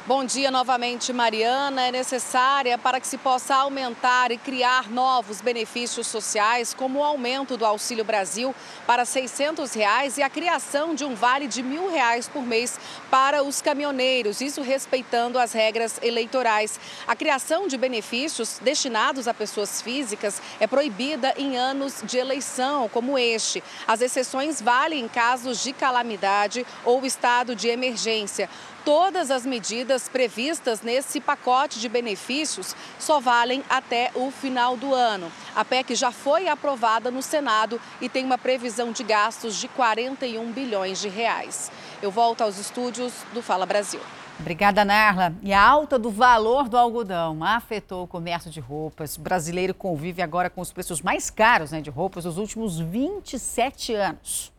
Bom 0.07 0.25
dia 0.25 0.53
novamente, 0.53 1.13
Mariana. 1.13 1.89
É 1.89 1.91
necessária 1.91 2.79
para 2.79 3.01
que 3.01 3.09
se 3.09 3.19
possa 3.19 3.57
aumentar 3.57 4.31
e 4.31 4.39
criar 4.39 4.89
novos 4.89 5.41
benefícios 5.41 6.07
sociais, 6.07 6.73
como 6.73 7.01
o 7.01 7.03
aumento 7.03 7.57
do 7.57 7.67
Auxílio 7.67 8.05
Brasil 8.05 8.55
para 8.87 9.05
600 9.05 9.75
reais 9.75 10.17
e 10.17 10.23
a 10.23 10.31
criação 10.31 10.95
de 10.95 11.05
um 11.05 11.17
vale 11.17 11.49
de 11.49 11.61
mil 11.61 11.91
reais 11.91 12.29
por 12.29 12.47
mês 12.47 12.79
para 13.11 13.43
os 13.43 13.61
caminhoneiros, 13.61 14.41
isso 14.41 14.63
respeitando 14.63 15.41
as 15.41 15.53
regras 15.53 15.99
eleitorais. 16.01 16.79
A 17.05 17.17
criação 17.17 17.67
de 17.67 17.77
benefícios 17.77 18.61
destinados 18.63 19.27
a 19.27 19.35
pessoas 19.35 19.83
físicas 19.83 20.41
é 20.61 20.69
proibida 20.69 21.35
em 21.37 21.57
anos 21.57 22.01
de 22.05 22.17
eleição, 22.17 22.89
como 22.91 23.19
este. 23.19 23.61
As 23.89 24.01
exceções 24.01 24.63
valem 24.63 25.01
em 25.01 25.09
casos 25.09 25.65
de 25.65 25.73
calamidade 25.73 26.65
ou 26.85 27.05
estado 27.05 27.57
de 27.57 27.67
emergência 27.67 28.49
todas 28.87 29.33
as 29.33 29.45
medidas 29.45 30.09
previstas 30.09 30.81
nesse 30.81 31.21
pacote 31.21 31.81
de 31.81 31.89
benefícios 31.89 32.77
só 33.01 33.19
valem 33.19 33.65
até 33.69 34.13
o 34.15 34.31
final 34.31 34.77
do 34.77 34.95
ano. 34.95 35.31
A 35.57 35.65
PEC 35.65 35.97
já 35.97 36.13
foi 36.13 36.47
aprovada 36.47 37.11
no 37.11 37.21
Senado 37.21 37.81
e 38.01 38.09
tem 38.09 38.25
uma 38.25 38.39
previsão 38.39 38.93
de 38.93 39.03
gastos 39.03 39.57
de 39.57 39.67
41 39.67 40.53
bilhões 40.53 41.01
de 41.01 41.09
reais. 41.09 41.73
Eu 42.01 42.13
volto 42.13 42.43
aos 42.43 42.59
estúdios 42.59 43.13
do 43.35 43.43
Fala 43.43 43.67
Brasil. 43.67 43.99
Obrigada, 44.39 44.85
Narla. 44.85 45.35
E 45.43 45.53
a 45.53 45.61
alta 45.61 45.99
do 45.99 46.11
valor 46.11 46.69
do 46.69 46.77
algodão 46.77 47.43
afetou 47.43 48.05
o 48.05 48.07
comércio 48.07 48.53
de 48.53 48.61
roupas. 48.61 49.17
O 49.17 49.21
brasileiro 49.21 49.75
convive 49.75 50.23
agora 50.23 50.49
com 50.49 50.61
os 50.61 50.73
preços 50.73 51.03
mais 51.03 51.29
caros 51.29 51.73
né, 51.73 51.81
de 51.81 51.91
roupas 51.91 52.23
dos 52.23 52.39
últimos 52.39 52.79
27 52.79 53.95
anos. 53.95 54.56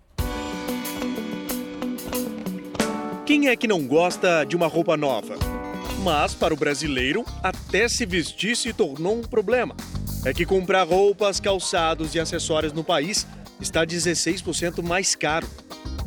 Quem 3.28 3.50
é 3.50 3.58
que 3.58 3.68
não 3.68 3.86
gosta 3.86 4.46
de 4.46 4.56
uma 4.56 4.68
roupa 4.68 4.96
nova? 4.96 5.36
Mas 6.02 6.34
para 6.34 6.54
o 6.54 6.58
brasileiro, 6.58 7.26
até 7.44 7.90
se 7.90 8.06
vestir 8.06 8.56
se 8.56 8.72
tornou 8.72 9.18
um 9.18 9.22
problema. 9.22 9.76
É 10.26 10.34
que 10.34 10.46
comprar 10.46 10.84
roupas, 10.84 11.38
calçados 11.38 12.16
e 12.16 12.22
acessórios 12.22 12.72
no 12.72 12.86
país 12.86 13.28
está 13.60 13.86
16% 13.86 14.82
mais 14.82 15.14
caro. 15.14 15.46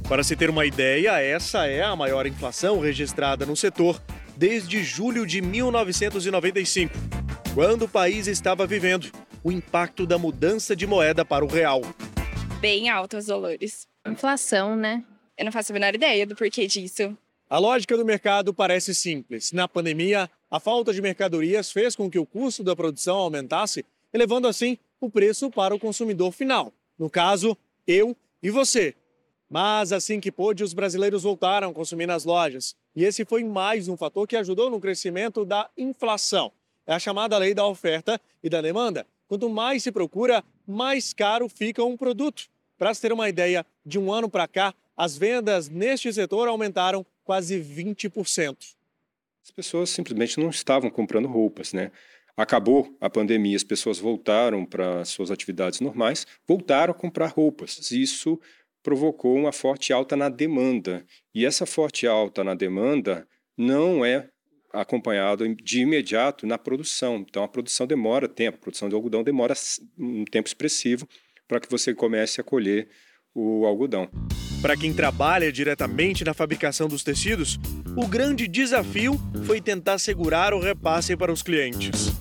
Para 0.08 0.24
se 0.24 0.34
ter 0.34 0.48
uma 0.48 0.64
ideia, 0.64 1.20
essa 1.20 1.66
é 1.66 1.82
a 1.82 1.94
maior 1.94 2.26
inflação 2.26 2.80
registrada 2.80 3.44
no 3.44 3.54
setor 3.54 4.00
desde 4.34 4.82
julho 4.82 5.26
de 5.26 5.42
1995, 5.42 6.94
quando 7.54 7.82
o 7.82 7.88
país 7.88 8.28
estava 8.28 8.66
vivendo 8.66 9.12
o 9.44 9.52
impacto 9.52 10.06
da 10.06 10.16
mudança 10.16 10.74
de 10.74 10.86
moeda 10.86 11.22
para 11.22 11.44
o 11.44 11.48
real. 11.48 11.82
Bem 12.62 12.88
altos 12.88 13.26
valores. 13.26 13.86
Inflação, 14.06 14.74
né? 14.74 15.04
Eu 15.40 15.46
não 15.46 15.52
faço 15.52 15.72
a 15.72 15.74
menor 15.74 15.94
ideia 15.94 16.26
do 16.26 16.36
porquê 16.36 16.66
disso. 16.66 17.16
A 17.48 17.58
lógica 17.58 17.96
do 17.96 18.04
mercado 18.04 18.52
parece 18.52 18.94
simples. 18.94 19.52
Na 19.52 19.66
pandemia, 19.66 20.30
a 20.50 20.60
falta 20.60 20.92
de 20.92 21.00
mercadorias 21.00 21.72
fez 21.72 21.96
com 21.96 22.10
que 22.10 22.18
o 22.18 22.26
custo 22.26 22.62
da 22.62 22.76
produção 22.76 23.16
aumentasse, 23.16 23.82
elevando 24.12 24.46
assim 24.46 24.76
o 25.00 25.08
preço 25.08 25.50
para 25.50 25.74
o 25.74 25.78
consumidor 25.78 26.30
final. 26.30 26.74
No 26.98 27.08
caso, 27.08 27.56
eu 27.86 28.14
e 28.42 28.50
você. 28.50 28.94
Mas 29.48 29.92
assim 29.92 30.20
que 30.20 30.30
pôde, 30.30 30.62
os 30.62 30.74
brasileiros 30.74 31.22
voltaram 31.22 31.70
a 31.70 31.74
consumir 31.74 32.04
nas 32.04 32.26
lojas. 32.26 32.76
E 32.94 33.02
esse 33.02 33.24
foi 33.24 33.42
mais 33.42 33.88
um 33.88 33.96
fator 33.96 34.28
que 34.28 34.36
ajudou 34.36 34.68
no 34.68 34.78
crescimento 34.78 35.46
da 35.46 35.70
inflação. 35.74 36.52
É 36.86 36.92
a 36.92 36.98
chamada 36.98 37.38
lei 37.38 37.54
da 37.54 37.66
oferta 37.66 38.20
e 38.42 38.50
da 38.50 38.60
demanda. 38.60 39.06
Quanto 39.26 39.48
mais 39.48 39.82
se 39.84 39.90
procura, 39.90 40.44
mais 40.66 41.14
caro 41.14 41.48
fica 41.48 41.82
um 41.82 41.96
produto. 41.96 42.46
Para 42.76 42.92
se 42.92 43.00
ter 43.00 43.10
uma 43.10 43.28
ideia, 43.28 43.64
de 43.86 43.98
um 43.98 44.12
ano 44.12 44.28
para 44.28 44.46
cá, 44.46 44.74
as 45.00 45.16
vendas 45.16 45.70
neste 45.70 46.12
setor 46.12 46.46
aumentaram 46.46 47.06
quase 47.24 47.58
20%. 47.58 48.54
As 49.42 49.50
pessoas 49.50 49.88
simplesmente 49.88 50.38
não 50.38 50.50
estavam 50.50 50.90
comprando 50.90 51.26
roupas, 51.26 51.72
né? 51.72 51.90
Acabou 52.36 52.94
a 53.00 53.08
pandemia, 53.08 53.56
as 53.56 53.64
pessoas 53.64 53.98
voltaram 53.98 54.66
para 54.66 55.02
suas 55.06 55.30
atividades 55.30 55.80
normais, 55.80 56.26
voltaram 56.46 56.90
a 56.90 56.94
comprar 56.94 57.28
roupas. 57.28 57.90
Isso 57.90 58.38
provocou 58.82 59.34
uma 59.36 59.52
forte 59.52 59.90
alta 59.90 60.14
na 60.16 60.28
demanda. 60.28 61.02
E 61.34 61.46
essa 61.46 61.64
forte 61.64 62.06
alta 62.06 62.44
na 62.44 62.54
demanda 62.54 63.26
não 63.56 64.04
é 64.04 64.28
acompanhado 64.70 65.48
de 65.54 65.80
imediato 65.80 66.46
na 66.46 66.58
produção. 66.58 67.24
Então 67.26 67.42
a 67.42 67.48
produção 67.48 67.86
demora 67.86 68.28
tempo, 68.28 68.58
a 68.58 68.60
produção 68.60 68.86
de 68.86 68.94
algodão 68.94 69.22
demora 69.22 69.54
um 69.98 70.26
tempo 70.26 70.46
expressivo 70.46 71.08
para 71.48 71.58
que 71.58 71.70
você 71.70 71.94
comece 71.94 72.38
a 72.38 72.44
colher 72.44 72.90
o 73.34 73.64
algodão. 73.66 74.08
Para 74.60 74.76
quem 74.76 74.92
trabalha 74.92 75.50
diretamente 75.50 76.24
na 76.24 76.34
fabricação 76.34 76.86
dos 76.86 77.02
tecidos, 77.02 77.58
o 77.96 78.06
grande 78.06 78.46
desafio 78.46 79.18
foi 79.46 79.60
tentar 79.60 79.98
segurar 79.98 80.52
o 80.52 80.60
repasse 80.60 81.16
para 81.16 81.32
os 81.32 81.42
clientes. 81.42 82.12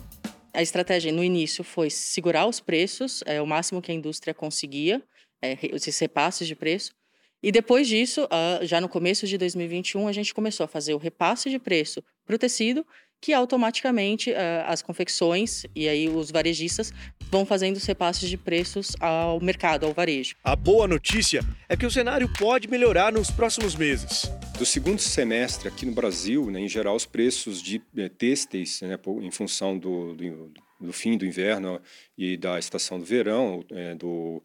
A 0.54 0.62
estratégia 0.62 1.12
no 1.12 1.24
início 1.24 1.64
foi 1.64 1.90
segurar 1.90 2.48
os 2.48 2.60
preços, 2.60 3.22
é, 3.26 3.42
o 3.42 3.46
máximo 3.46 3.82
que 3.82 3.92
a 3.92 3.96
indústria 3.96 4.34
conseguia, 4.34 5.04
é, 5.42 5.58
esses 5.74 6.00
repasses 6.00 6.48
de 6.48 6.56
preço. 6.56 6.94
E 7.42 7.52
depois 7.52 7.88
disso, 7.88 8.26
uh, 8.26 8.66
já 8.66 8.82
no 8.82 8.90
começo 8.90 9.26
de 9.26 9.38
2021, 9.38 10.08
a 10.08 10.12
gente 10.12 10.34
começou 10.34 10.66
a 10.66 10.68
fazer 10.68 10.94
o 10.94 10.98
repasse 10.98 11.50
de 11.50 11.58
preço 11.58 12.04
para 12.26 12.36
o 12.36 12.40
tecido 12.40 12.86
que 13.22 13.34
automaticamente 13.34 14.32
uh, 14.32 14.36
as 14.66 14.82
confecções 14.82 15.66
e 15.76 15.88
aí 15.88 16.08
os 16.08 16.32
varejistas 16.32 16.94
vão 17.30 17.46
fazendo 17.46 17.76
os 17.76 17.86
repasses 17.86 18.30
de 18.30 18.38
preços 18.38 18.96
ao 19.00 19.40
mercado, 19.40 19.86
ao 19.86 19.94
varejo. 19.94 20.36
A 20.44 20.56
boa 20.56 20.88
notícia 20.88 21.42
é 21.68 21.78
que 21.78 21.86
o 21.86 21.92
cenário 21.92 22.32
pode 22.38 22.68
melhorar 22.68 23.12
nos 23.12 23.30
próximos 23.30 23.76
meses. 23.76 24.32
Do 24.58 24.66
segundo 24.66 25.00
semestre 25.00 25.68
aqui 25.68 25.86
no 25.86 25.94
Brasil, 25.94 26.50
né, 26.50 26.60
em 26.60 26.68
geral, 26.68 26.96
os 26.96 27.06
preços 27.06 27.62
de 27.62 27.82
eh, 27.96 28.10
têxteis, 28.10 28.82
né, 28.82 28.98
em 29.22 29.32
função 29.32 29.78
do, 29.78 30.16
do, 30.16 30.52
do, 30.80 30.94
fim 30.94 31.18
do 31.18 31.26
inverno 31.26 31.80
e 32.18 32.36
da 32.36 32.58
estação 32.58 33.00
do 33.00 33.06
verão, 33.06 33.64
eh, 33.70 33.96
do 33.96 34.42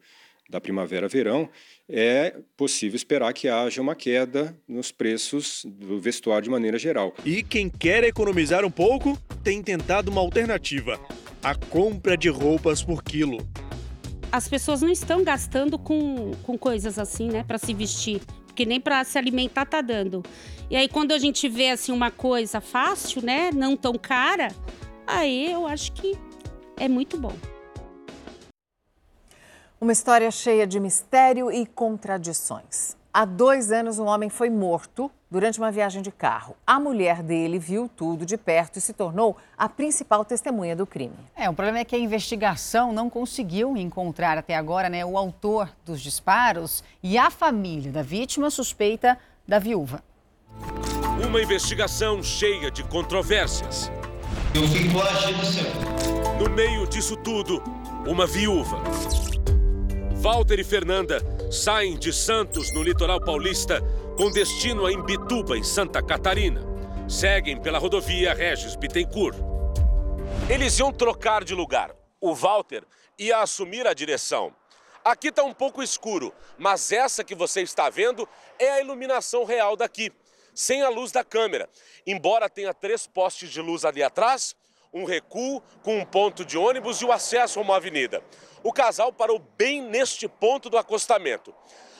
da 0.49 0.61
primavera-verão, 0.61 1.49
é 1.89 2.35
possível 2.55 2.95
esperar 2.95 3.33
que 3.33 3.47
haja 3.47 3.81
uma 3.81 3.95
queda 3.95 4.55
nos 4.67 4.91
preços 4.91 5.65
do 5.65 5.99
vestuário 5.99 6.43
de 6.43 6.49
maneira 6.49 6.77
geral. 6.77 7.13
E 7.25 7.43
quem 7.43 7.69
quer 7.69 8.03
economizar 8.03 8.63
um 8.63 8.71
pouco 8.71 9.17
tem 9.43 9.61
tentado 9.61 10.11
uma 10.11 10.21
alternativa: 10.21 10.99
a 11.43 11.55
compra 11.55 12.15
de 12.15 12.29
roupas 12.29 12.83
por 12.83 13.03
quilo. 13.03 13.47
As 14.31 14.47
pessoas 14.47 14.81
não 14.81 14.91
estão 14.91 15.23
gastando 15.23 15.77
com, 15.77 16.31
com 16.43 16.57
coisas 16.57 16.99
assim, 16.99 17.29
né, 17.29 17.43
para 17.43 17.57
se 17.57 17.73
vestir, 17.73 18.21
porque 18.45 18.65
nem 18.65 18.81
para 18.81 19.03
se 19.03 19.17
alimentar 19.17 19.65
tá 19.65 19.81
dando. 19.81 20.23
E 20.69 20.75
aí 20.75 20.89
quando 20.89 21.11
a 21.11 21.17
gente 21.17 21.47
vê 21.47 21.69
assim 21.69 21.91
uma 21.91 22.11
coisa 22.11 22.59
fácil, 22.59 23.23
né, 23.23 23.49
não 23.53 23.77
tão 23.77 23.93
cara, 23.93 24.49
aí 25.07 25.51
eu 25.51 25.65
acho 25.65 25.93
que 25.93 26.17
é 26.77 26.87
muito 26.87 27.17
bom. 27.17 27.33
Uma 29.79 29.91
história 29.91 30.31
cheia 30.31 30.65
de 30.65 30.79
mistério 30.79 31.51
e 31.51 31.65
contradições. 31.65 32.95
Há 33.13 33.25
dois 33.25 33.73
anos, 33.73 33.99
um 33.99 34.05
homem 34.05 34.29
foi 34.29 34.49
morto 34.49 35.11
durante 35.29 35.59
uma 35.59 35.69
viagem 35.69 36.01
de 36.01 36.11
carro. 36.11 36.55
A 36.65 36.79
mulher 36.79 37.21
dele 37.21 37.59
viu 37.59 37.89
tudo 37.89 38.25
de 38.25 38.37
perto 38.37 38.77
e 38.77 38.81
se 38.81 38.93
tornou 38.93 39.35
a 39.57 39.67
principal 39.67 40.23
testemunha 40.23 40.77
do 40.77 40.87
crime. 40.87 41.17
É, 41.35 41.49
o 41.49 41.53
problema 41.53 41.79
é 41.79 41.83
que 41.83 41.93
a 41.93 41.99
investigação 41.99 42.93
não 42.93 43.09
conseguiu 43.09 43.75
encontrar 43.75 44.37
até 44.37 44.55
agora 44.55 44.87
né, 44.87 45.05
o 45.05 45.17
autor 45.17 45.69
dos 45.83 45.99
disparos 45.99 46.81
e 47.03 47.17
a 47.17 47.29
família 47.29 47.91
da 47.91 48.01
vítima 48.01 48.49
suspeita 48.49 49.19
da 49.45 49.59
viúva. 49.59 50.01
Uma 51.27 51.41
investigação 51.41 52.23
cheia 52.23 52.71
de 52.71 52.81
controvérsias. 52.81 53.91
Eu 54.53 54.65
fico 54.69 55.01
agindo, 55.01 55.45
senhor. 55.45 56.39
No 56.39 56.49
meio 56.49 56.87
disso 56.87 57.17
tudo, 57.17 57.61
uma 58.07 58.25
viúva 58.25 58.81
Walter 60.15 60.59
e 60.59 60.63
Fernanda 60.63 61.19
saem 61.51 61.97
de 61.97 62.11
Santos, 62.11 62.73
no 62.73 62.81
litoral 62.81 63.19
paulista, 63.19 63.81
com 64.17 64.31
destino 64.31 64.85
a 64.85 64.91
Imbituba, 64.91 65.57
em 65.57 65.63
Santa 65.63 66.01
Catarina. 66.01 66.61
Seguem 67.07 67.61
pela 67.61 67.77
rodovia 67.77 68.33
Regis 68.33 68.75
Bittencourt. 68.75 69.37
Eles 70.49 70.79
iam 70.79 70.91
trocar 70.91 71.43
de 71.43 71.53
lugar. 71.53 71.95
O 72.19 72.33
Walter 72.33 72.83
ia 73.19 73.39
assumir 73.39 73.85
a 73.85 73.93
direção. 73.93 74.53
Aqui 75.03 75.27
está 75.27 75.43
um 75.43 75.53
pouco 75.53 75.83
escuro, 75.83 76.33
mas 76.57 76.91
essa 76.91 77.23
que 77.23 77.35
você 77.35 77.61
está 77.61 77.89
vendo 77.89 78.27
é 78.57 78.71
a 78.71 78.81
iluminação 78.81 79.43
real 79.43 79.75
daqui, 79.75 80.11
sem 80.55 80.81
a 80.81 80.89
luz 80.89 81.11
da 81.11 81.23
câmera. 81.23 81.69
Embora 82.07 82.49
tenha 82.49 82.73
três 82.73 83.05
postes 83.05 83.51
de 83.51 83.61
luz 83.61 83.85
ali 83.85 84.01
atrás, 84.01 84.55
um 84.91 85.03
recuo 85.03 85.61
com 85.83 85.99
um 85.99 86.05
ponto 86.05 86.45
de 86.45 86.57
ônibus 86.57 87.01
e 87.01 87.05
o 87.05 87.11
acesso 87.11 87.59
a 87.59 87.61
uma 87.61 87.75
avenida. 87.75 88.23
O 88.65 88.73
casal 88.73 89.13
parou 89.13 89.37
bem 89.37 89.79
neste 89.79 90.27
ponto 90.27 90.71
do 90.71 90.77
acostamento. 90.79 91.53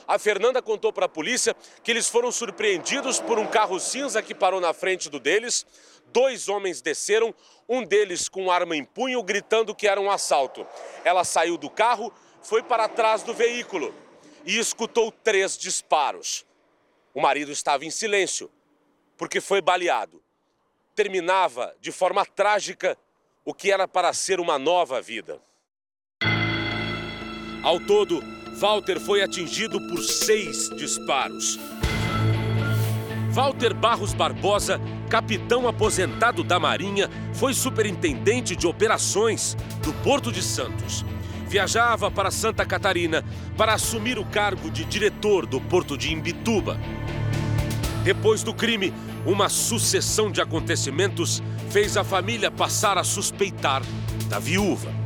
A 0.04 0.18
Fernanda 0.18 0.60
contou 0.60 0.92
para 0.92 1.06
a 1.06 1.08
polícia 1.08 1.54
que 1.80 1.92
eles 1.92 2.08
foram 2.08 2.32
surpreendidos 2.32 3.20
por 3.20 3.38
um 3.38 3.46
carro 3.46 3.78
cinza 3.78 4.20
que 4.20 4.34
parou 4.34 4.60
na 4.60 4.74
frente 4.74 5.08
do 5.08 5.20
deles. 5.20 5.64
Dois 6.06 6.48
homens 6.48 6.80
desceram, 6.80 7.32
um 7.68 7.84
deles 7.84 8.28
com 8.28 8.50
arma 8.50 8.74
em 8.74 8.84
punho, 8.84 9.22
gritando 9.22 9.76
que 9.76 9.86
era 9.86 10.00
um 10.00 10.10
assalto. 10.10 10.66
Ela 11.04 11.22
saiu 11.22 11.56
do 11.56 11.70
carro, 11.70 12.12
foi 12.42 12.64
para 12.64 12.88
trás 12.88 13.22
do 13.22 13.32
veículo 13.32 13.94
e 14.44 14.58
escutou 14.58 15.12
três 15.12 15.56
disparos. 15.56 16.44
O 17.14 17.20
marido 17.20 17.52
estava 17.52 17.84
em 17.84 17.90
silêncio, 17.92 18.50
porque 19.16 19.40
foi 19.40 19.60
baleado. 19.60 20.20
Terminava 20.96 21.76
de 21.80 21.92
forma 21.92 22.26
trágica 22.26 22.98
o 23.44 23.54
que 23.54 23.70
era 23.70 23.86
para 23.86 24.12
ser 24.12 24.40
uma 24.40 24.58
nova 24.58 25.00
vida. 25.00 25.40
Ao 27.66 27.80
todo, 27.80 28.22
Walter 28.60 29.00
foi 29.00 29.24
atingido 29.24 29.80
por 29.80 30.00
seis 30.00 30.70
disparos. 30.70 31.58
Walter 33.32 33.74
Barros 33.74 34.14
Barbosa, 34.14 34.80
capitão 35.10 35.66
aposentado 35.66 36.44
da 36.44 36.60
Marinha, 36.60 37.10
foi 37.34 37.52
superintendente 37.52 38.54
de 38.54 38.68
operações 38.68 39.56
do 39.82 39.92
Porto 40.04 40.30
de 40.30 40.42
Santos 40.42 41.04
viajava 41.48 42.08
para 42.08 42.30
Santa 42.30 42.64
Catarina 42.64 43.24
para 43.56 43.74
assumir 43.74 44.16
o 44.16 44.24
cargo 44.24 44.70
de 44.70 44.84
diretor 44.84 45.46
do 45.46 45.60
porto 45.60 45.96
de 45.96 46.12
Imbituba. 46.12 46.78
Depois 48.04 48.42
do 48.42 48.52
crime, 48.54 48.92
uma 49.24 49.48
sucessão 49.48 50.30
de 50.30 50.40
acontecimentos 50.40 51.42
fez 51.70 51.96
a 51.96 52.04
família 52.04 52.50
passar 52.50 52.98
a 52.98 53.04
suspeitar 53.04 53.82
da 54.28 54.38
viúva. 54.38 55.05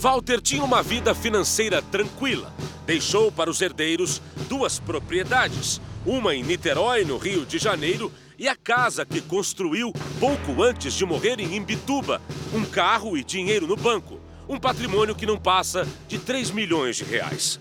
Walter 0.00 0.40
tinha 0.40 0.64
uma 0.64 0.82
vida 0.82 1.14
financeira 1.14 1.80
tranquila. 1.80 2.52
Deixou 2.86 3.30
para 3.30 3.50
os 3.50 3.60
herdeiros 3.60 4.20
duas 4.48 4.80
propriedades, 4.80 5.80
uma 6.04 6.34
em 6.34 6.42
Niterói, 6.42 7.04
no 7.04 7.18
Rio 7.18 7.46
de 7.46 7.58
Janeiro, 7.58 8.10
e 8.38 8.48
a 8.48 8.56
casa 8.56 9.06
que 9.06 9.20
construiu 9.20 9.92
pouco 10.18 10.62
antes 10.62 10.94
de 10.94 11.04
morrer 11.04 11.38
em 11.38 11.54
Imbituba, 11.54 12.20
um 12.52 12.64
carro 12.64 13.16
e 13.16 13.22
dinheiro 13.22 13.66
no 13.66 13.76
banco 13.76 14.18
um 14.50 14.58
patrimônio 14.58 15.14
que 15.14 15.24
não 15.24 15.38
passa 15.38 15.86
de 16.08 16.18
3 16.18 16.50
milhões 16.50 16.96
de 16.96 17.04
reais. 17.04 17.60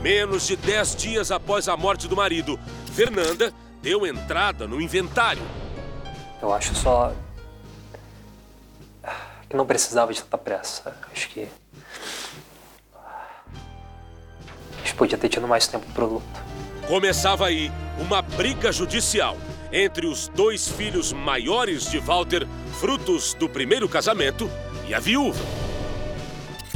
Menos 0.00 0.46
de 0.46 0.56
10 0.56 0.96
dias 0.96 1.30
após 1.30 1.68
a 1.68 1.76
morte 1.76 2.08
do 2.08 2.16
marido, 2.16 2.58
Fernanda 2.94 3.52
deu 3.82 4.06
entrada 4.06 4.66
no 4.66 4.80
inventário. 4.80 5.42
Eu 6.40 6.50
acho 6.50 6.74
só 6.74 7.14
não 9.56 9.66
precisava 9.66 10.12
de 10.12 10.22
tanta 10.22 10.38
pressa. 10.38 10.96
Acho 11.12 11.28
que 11.28 11.48
a 14.72 14.78
gente 14.78 14.94
podia 14.94 15.16
ter 15.16 15.28
tido 15.28 15.46
mais 15.48 15.66
tempo 15.66 15.86
para 15.92 16.04
o 16.04 16.14
luto. 16.14 16.44
Começava 16.86 17.46
aí 17.46 17.70
uma 17.98 18.20
briga 18.20 18.70
judicial 18.70 19.36
entre 19.72 20.06
os 20.06 20.28
dois 20.28 20.68
filhos 20.68 21.12
maiores 21.12 21.90
de 21.90 21.98
Walter, 21.98 22.46
frutos 22.78 23.34
do 23.34 23.48
primeiro 23.48 23.88
casamento, 23.88 24.48
e 24.86 24.94
a 24.94 25.00
viúva. 25.00 25.42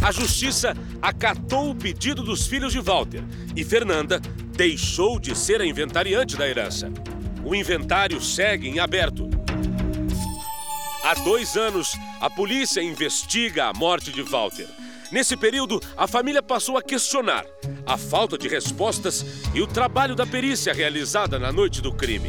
A 0.00 0.10
justiça 0.10 0.74
acatou 1.02 1.70
o 1.70 1.74
pedido 1.74 2.22
dos 2.22 2.46
filhos 2.46 2.72
de 2.72 2.80
Walter 2.80 3.22
e 3.54 3.64
Fernanda 3.64 4.20
deixou 4.56 5.18
de 5.18 5.36
ser 5.36 5.60
a 5.60 5.66
inventariante 5.66 6.36
da 6.36 6.48
herança. 6.48 6.90
O 7.44 7.54
inventário 7.54 8.20
segue 8.20 8.68
em 8.68 8.78
aberto. 8.78 9.37
Há 11.08 11.14
dois 11.14 11.56
anos, 11.56 11.96
a 12.20 12.28
polícia 12.28 12.82
investiga 12.82 13.64
a 13.64 13.72
morte 13.72 14.12
de 14.12 14.20
Walter. 14.20 14.68
Nesse 15.10 15.38
período, 15.38 15.80
a 15.96 16.06
família 16.06 16.42
passou 16.42 16.76
a 16.76 16.82
questionar 16.82 17.46
a 17.86 17.96
falta 17.96 18.36
de 18.36 18.46
respostas 18.46 19.24
e 19.54 19.62
o 19.62 19.66
trabalho 19.66 20.14
da 20.14 20.26
perícia 20.26 20.70
realizada 20.70 21.38
na 21.38 21.50
noite 21.50 21.80
do 21.80 21.94
crime. 21.94 22.28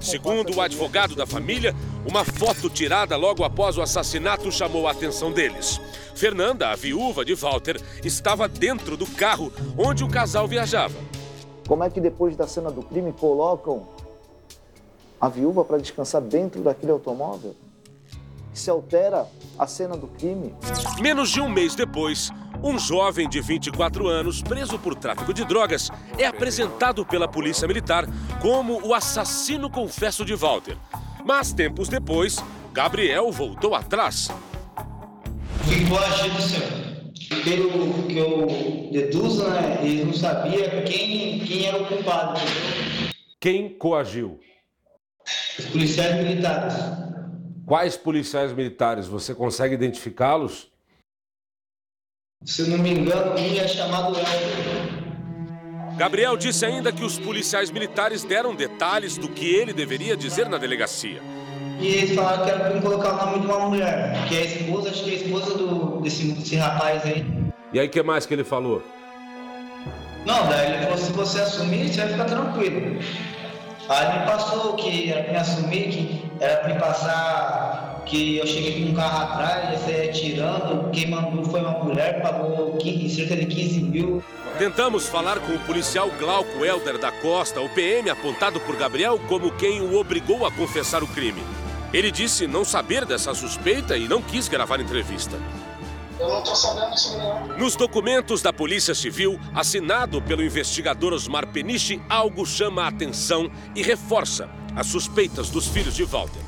Segundo 0.00 0.56
o 0.56 0.60
advogado 0.62 1.14
da 1.14 1.26
família, 1.26 1.74
uma 2.06 2.24
foto 2.24 2.70
tirada 2.70 3.14
logo 3.14 3.44
após 3.44 3.76
o 3.76 3.82
assassinato 3.82 4.50
chamou 4.50 4.88
a 4.88 4.92
atenção 4.92 5.30
deles. 5.30 5.78
Fernanda, 6.14 6.70
a 6.70 6.76
viúva 6.76 7.26
de 7.26 7.34
Walter, 7.34 7.78
estava 8.02 8.48
dentro 8.48 8.96
do 8.96 9.06
carro 9.06 9.52
onde 9.76 10.02
o 10.02 10.08
casal 10.08 10.48
viajava. 10.48 10.96
Como 11.66 11.84
é 11.84 11.90
que 11.90 12.00
depois 12.00 12.34
da 12.34 12.46
cena 12.46 12.70
do 12.70 12.80
crime 12.80 13.12
colocam 13.12 13.86
a 15.20 15.28
viúva 15.28 15.64
para 15.64 15.78
descansar 15.78 16.22
dentro 16.22 16.62
daquele 16.62 16.92
automóvel? 16.92 17.54
Se 18.52 18.70
altera 18.70 19.26
a 19.58 19.66
cena 19.66 19.96
do 19.96 20.08
crime. 20.08 20.54
Menos 21.00 21.30
de 21.30 21.40
um 21.40 21.48
mês 21.48 21.74
depois, 21.74 22.30
um 22.62 22.78
jovem 22.78 23.28
de 23.28 23.40
24 23.40 24.08
anos, 24.08 24.42
preso 24.42 24.78
por 24.78 24.94
tráfico 24.94 25.32
de 25.32 25.44
drogas, 25.44 25.90
é 26.18 26.26
apresentado 26.26 27.04
pela 27.04 27.28
Polícia 27.28 27.68
Militar 27.68 28.04
como 28.42 28.84
o 28.86 28.94
assassino 28.94 29.70
confesso 29.70 30.24
de 30.24 30.34
Walter. 30.34 30.76
Mas 31.24 31.52
tempos 31.52 31.88
depois, 31.88 32.36
Gabriel 32.72 33.30
voltou 33.30 33.74
atrás. 33.74 34.28
Ficou 35.64 35.98
agido, 35.98 36.40
senhor. 36.42 36.88
Pelo 37.44 38.06
que 38.08 38.16
eu 38.16 38.90
deduzo, 38.90 39.48
né, 39.48 39.80
ele 39.82 40.04
não 40.04 40.12
sabia 40.12 40.82
quem, 40.82 41.40
quem 41.40 41.66
era 41.66 41.80
o 41.80 41.86
culpado. 41.86 42.40
Quem 43.40 43.68
coagiu? 43.78 44.40
Os 45.58 45.66
policiais 45.66 46.14
militares. 46.16 46.74
Quais 47.66 47.96
policiais 47.96 48.52
militares? 48.52 49.06
Você 49.06 49.34
consegue 49.34 49.74
identificá-los? 49.74 50.68
Se 52.44 52.62
não 52.70 52.78
me 52.78 52.92
engano, 52.92 53.32
um 53.32 53.36
é 53.36 53.66
chamado 53.66 54.14
Gabriel 55.96 56.36
disse 56.36 56.64
ainda 56.64 56.92
que 56.92 57.04
os 57.04 57.18
policiais 57.18 57.70
militares 57.70 58.22
deram 58.22 58.54
detalhes 58.54 59.18
do 59.18 59.28
que 59.28 59.52
ele 59.52 59.72
deveria 59.72 60.16
dizer 60.16 60.48
na 60.48 60.56
delegacia. 60.56 61.20
E 61.80 61.86
eles 61.86 62.14
falaram 62.14 62.44
que 62.44 62.50
era 62.50 62.70
para 62.70 62.80
colocar 62.80 63.12
o 63.12 63.26
nome 63.26 63.40
de 63.40 63.46
uma 63.46 63.68
mulher, 63.68 64.28
que 64.28 64.36
é 64.36 64.42
a 64.42 64.44
esposa, 64.44 64.90
acho 64.90 65.04
que 65.04 65.10
é 65.10 65.12
a 65.14 65.16
esposa 65.16 65.58
do, 65.58 66.00
desse, 66.00 66.32
desse 66.32 66.56
rapaz 66.56 67.04
aí. 67.04 67.26
E 67.72 67.80
aí, 67.80 67.86
o 67.88 67.90
que 67.90 68.02
mais 68.02 68.24
que 68.24 68.34
ele 68.34 68.44
falou? 68.44 68.82
Não, 70.24 70.48
daí 70.48 70.74
ele 70.74 70.82
falou: 70.84 70.98
se 70.98 71.12
você 71.12 71.40
assumir, 71.40 71.88
você 71.88 72.00
vai 72.00 72.10
ficar 72.10 72.24
tranquilo. 72.24 73.00
Aí 73.88 74.18
me 74.18 74.26
passou 74.26 74.74
que 74.74 75.10
era 75.10 75.22
para 75.22 75.32
me 75.32 75.38
assumir, 75.38 75.88
que 75.88 76.30
era 76.40 76.56
para 76.58 76.74
me 76.74 76.80
passar 76.80 78.02
que 78.08 78.38
eu 78.38 78.46
cheguei 78.46 78.84
com 78.84 78.90
um 78.90 78.94
carro 78.94 79.32
atrás, 79.32 79.70
já 79.70 79.78
saí 79.84 80.08
atirando, 80.08 80.90
quem 80.90 81.10
mandou 81.10 81.44
foi 81.44 81.60
uma 81.60 81.84
mulher, 81.84 82.22
pagou 82.22 82.76
15, 82.78 83.14
cerca 83.14 83.36
de 83.36 83.46
15 83.46 83.82
mil. 83.82 84.24
Tentamos 84.58 85.06
falar 85.08 85.38
com 85.40 85.52
o 85.54 85.58
policial 85.60 86.10
Glauco 86.18 86.64
Helder 86.64 86.98
da 86.98 87.12
Costa, 87.12 87.60
o 87.60 87.68
PM 87.68 88.08
apontado 88.10 88.58
por 88.60 88.76
Gabriel 88.76 89.20
como 89.28 89.52
quem 89.52 89.80
o 89.80 89.98
obrigou 89.98 90.46
a 90.46 90.50
confessar 90.50 91.02
o 91.02 91.06
crime. 91.06 91.42
Ele 91.92 92.10
disse 92.10 92.46
não 92.46 92.64
saber 92.64 93.04
dessa 93.04 93.34
suspeita 93.34 93.96
e 93.96 94.08
não 94.08 94.20
quis 94.20 94.48
gravar 94.48 94.80
entrevista. 94.80 95.38
Eu 96.18 96.28
não 96.28 96.44
sabendo 96.44 96.94
não. 97.16 97.58
Nos 97.58 97.76
documentos 97.76 98.42
da 98.42 98.52
Polícia 98.52 98.94
Civil, 98.94 99.38
assinado 99.54 100.20
pelo 100.20 100.42
investigador 100.42 101.12
Osmar 101.12 101.46
Peniche, 101.46 102.02
algo 102.08 102.44
chama 102.44 102.82
a 102.82 102.88
atenção 102.88 103.50
e 103.74 103.82
reforça 103.82 104.50
as 104.74 104.86
suspeitas 104.86 105.48
dos 105.48 105.68
filhos 105.68 105.94
de 105.94 106.04
Walter. 106.04 106.42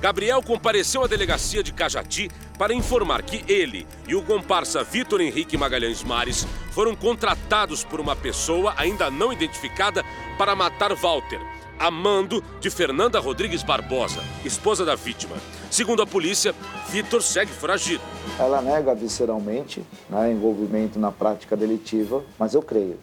Gabriel 0.00 0.42
compareceu 0.42 1.04
à 1.04 1.06
delegacia 1.06 1.62
de 1.62 1.74
Cajati 1.74 2.30
para 2.58 2.72
informar 2.72 3.22
que 3.22 3.44
ele 3.46 3.86
e 4.08 4.14
o 4.14 4.22
comparsa 4.22 4.82
Vitor 4.82 5.20
Henrique 5.20 5.58
Magalhães 5.58 6.02
Mares 6.02 6.46
foram 6.70 6.96
contratados 6.96 7.84
por 7.84 8.00
uma 8.00 8.16
pessoa 8.16 8.72
ainda 8.78 9.10
não 9.10 9.30
identificada 9.30 10.02
para 10.38 10.56
matar 10.56 10.94
Walter, 10.94 11.40
amando 11.80 12.44
de 12.60 12.68
Fernanda 12.68 13.18
Rodrigues 13.18 13.62
Barbosa, 13.62 14.20
esposa 14.44 14.84
da 14.84 14.94
vítima. 14.94 15.34
Segundo 15.70 16.02
a 16.02 16.06
polícia, 16.06 16.54
Vitor 16.90 17.22
segue 17.22 17.50
foragido. 17.50 18.02
Ela 18.38 18.60
nega 18.60 18.94
visceralmente 18.94 19.82
né, 20.10 20.30
envolvimento 20.30 20.98
na 20.98 21.10
prática 21.10 21.56
delitiva, 21.56 22.22
mas 22.38 22.52
eu 22.52 22.60
creio 22.60 22.98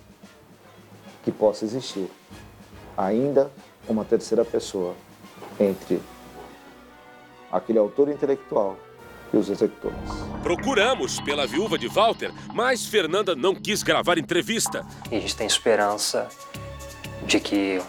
que 1.24 1.32
possa 1.32 1.66
existir 1.66 2.08
ainda 2.96 3.52
uma 3.90 4.06
terceira 4.06 4.46
pessoa 4.46 4.94
entre 5.60 6.00
aquele 7.52 7.80
autor 7.80 8.10
intelectual 8.10 8.78
e 9.34 9.38
os 9.38 9.50
executores. 9.50 9.98
Procuramos 10.44 11.20
pela 11.22 11.48
viúva 11.48 11.80
de 11.80 11.88
Walter, 11.88 12.32
mas 12.54 12.86
Fernanda 12.86 13.36
não 13.36 13.56
quis 13.56 13.82
gravar 13.82 14.20
entrevista. 14.20 14.86
E 15.12 15.16
a 15.16 15.20
gente 15.20 15.36
tem 15.36 15.48
esperança 15.48 16.30
de 17.26 17.40
que 17.40 17.82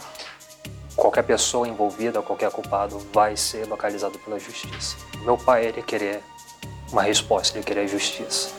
qualquer 0.98 1.22
pessoa 1.22 1.68
envolvida, 1.68 2.20
qualquer 2.20 2.50
culpado, 2.50 2.98
vai 3.12 3.37
ser 3.37 3.66
localizado 3.66 4.18
pela 4.18 4.38
justiça. 4.38 4.96
Meu 5.22 5.38
pai, 5.38 5.66
ele 5.66 5.80
querer 5.80 6.22
uma 6.90 7.02
resposta, 7.02 7.56
ele 7.56 7.64
querer 7.64 7.87
justiça. 7.87 8.50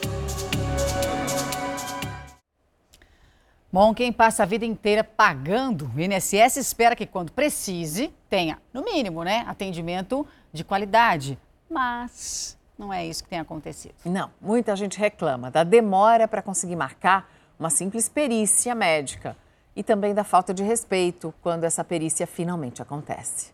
Bom, 3.71 3.93
quem 3.93 4.11
passa 4.11 4.43
a 4.43 4.45
vida 4.45 4.65
inteira 4.65 5.03
pagando 5.03 5.91
o 5.93 5.99
INSS 5.99 6.55
espera 6.57 6.95
que 6.95 7.05
quando 7.05 7.31
precise 7.31 8.11
tenha, 8.29 8.57
no 8.73 8.83
mínimo, 8.83 9.23
né, 9.23 9.43
atendimento 9.45 10.25
de 10.51 10.63
qualidade. 10.63 11.37
Mas 11.69 12.57
não 12.77 12.91
é 12.91 13.05
isso 13.05 13.23
que 13.23 13.29
tem 13.29 13.39
acontecido. 13.39 13.93
Não, 14.05 14.31
muita 14.41 14.75
gente 14.75 14.97
reclama 14.97 15.51
da 15.51 15.63
demora 15.63 16.27
para 16.27 16.41
conseguir 16.41 16.77
marcar 16.77 17.29
uma 17.59 17.69
simples 17.69 18.07
perícia 18.07 18.73
médica 18.73 19.35
e 19.75 19.83
também 19.83 20.13
da 20.13 20.23
falta 20.23 20.53
de 20.53 20.63
respeito 20.63 21.33
quando 21.41 21.63
essa 21.63 21.83
perícia 21.83 22.27
finalmente 22.27 22.81
acontece. 22.81 23.51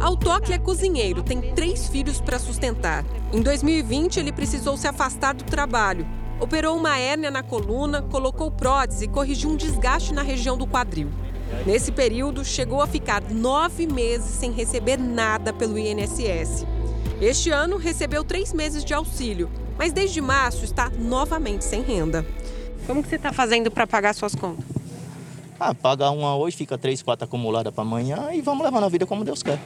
Altoque 0.00 0.52
é 0.52 0.58
cozinheiro, 0.58 1.22
tem 1.22 1.54
três 1.54 1.88
filhos 1.88 2.20
para 2.20 2.38
sustentar. 2.38 3.04
Em 3.32 3.42
2020, 3.42 4.18
ele 4.18 4.32
precisou 4.32 4.76
se 4.76 4.88
afastar 4.88 5.34
do 5.34 5.44
trabalho 5.44 6.06
operou 6.40 6.74
uma 6.76 6.98
hérnia 6.98 7.30
na 7.30 7.42
coluna, 7.42 8.00
colocou 8.00 8.50
prótese 8.50 9.04
e 9.04 9.08
corrigiu 9.08 9.50
um 9.50 9.56
desgaste 9.56 10.14
na 10.14 10.22
região 10.22 10.56
do 10.56 10.66
quadril. 10.66 11.10
Nesse 11.66 11.92
período, 11.92 12.44
chegou 12.44 12.80
a 12.80 12.86
ficar 12.86 13.22
nove 13.30 13.86
meses 13.86 14.30
sem 14.30 14.50
receber 14.50 14.96
nada 14.96 15.52
pelo 15.52 15.78
INSS. 15.78 16.64
Este 17.20 17.50
ano, 17.50 17.76
recebeu 17.76 18.24
três 18.24 18.52
meses 18.52 18.82
de 18.82 18.94
auxílio, 18.94 19.50
mas 19.76 19.92
desde 19.92 20.20
março 20.20 20.64
está 20.64 20.90
novamente 20.98 21.64
sem 21.64 21.82
renda. 21.82 22.24
Como 22.86 23.02
que 23.02 23.08
você 23.10 23.16
está 23.16 23.32
fazendo 23.32 23.70
para 23.70 23.86
pagar 23.86 24.14
suas 24.14 24.34
contas? 24.34 24.79
Ah, 25.60 25.74
paga 25.74 26.10
uma 26.10 26.34
hoje, 26.34 26.56
fica 26.56 26.78
três, 26.78 27.02
quatro 27.02 27.26
acumuladas 27.26 27.70
para 27.72 27.82
amanhã 27.82 28.30
e 28.32 28.40
vamos 28.40 28.64
levando 28.64 28.84
a 28.84 28.88
vida 28.88 29.04
como 29.04 29.22
Deus 29.22 29.42
quer. 29.42 29.60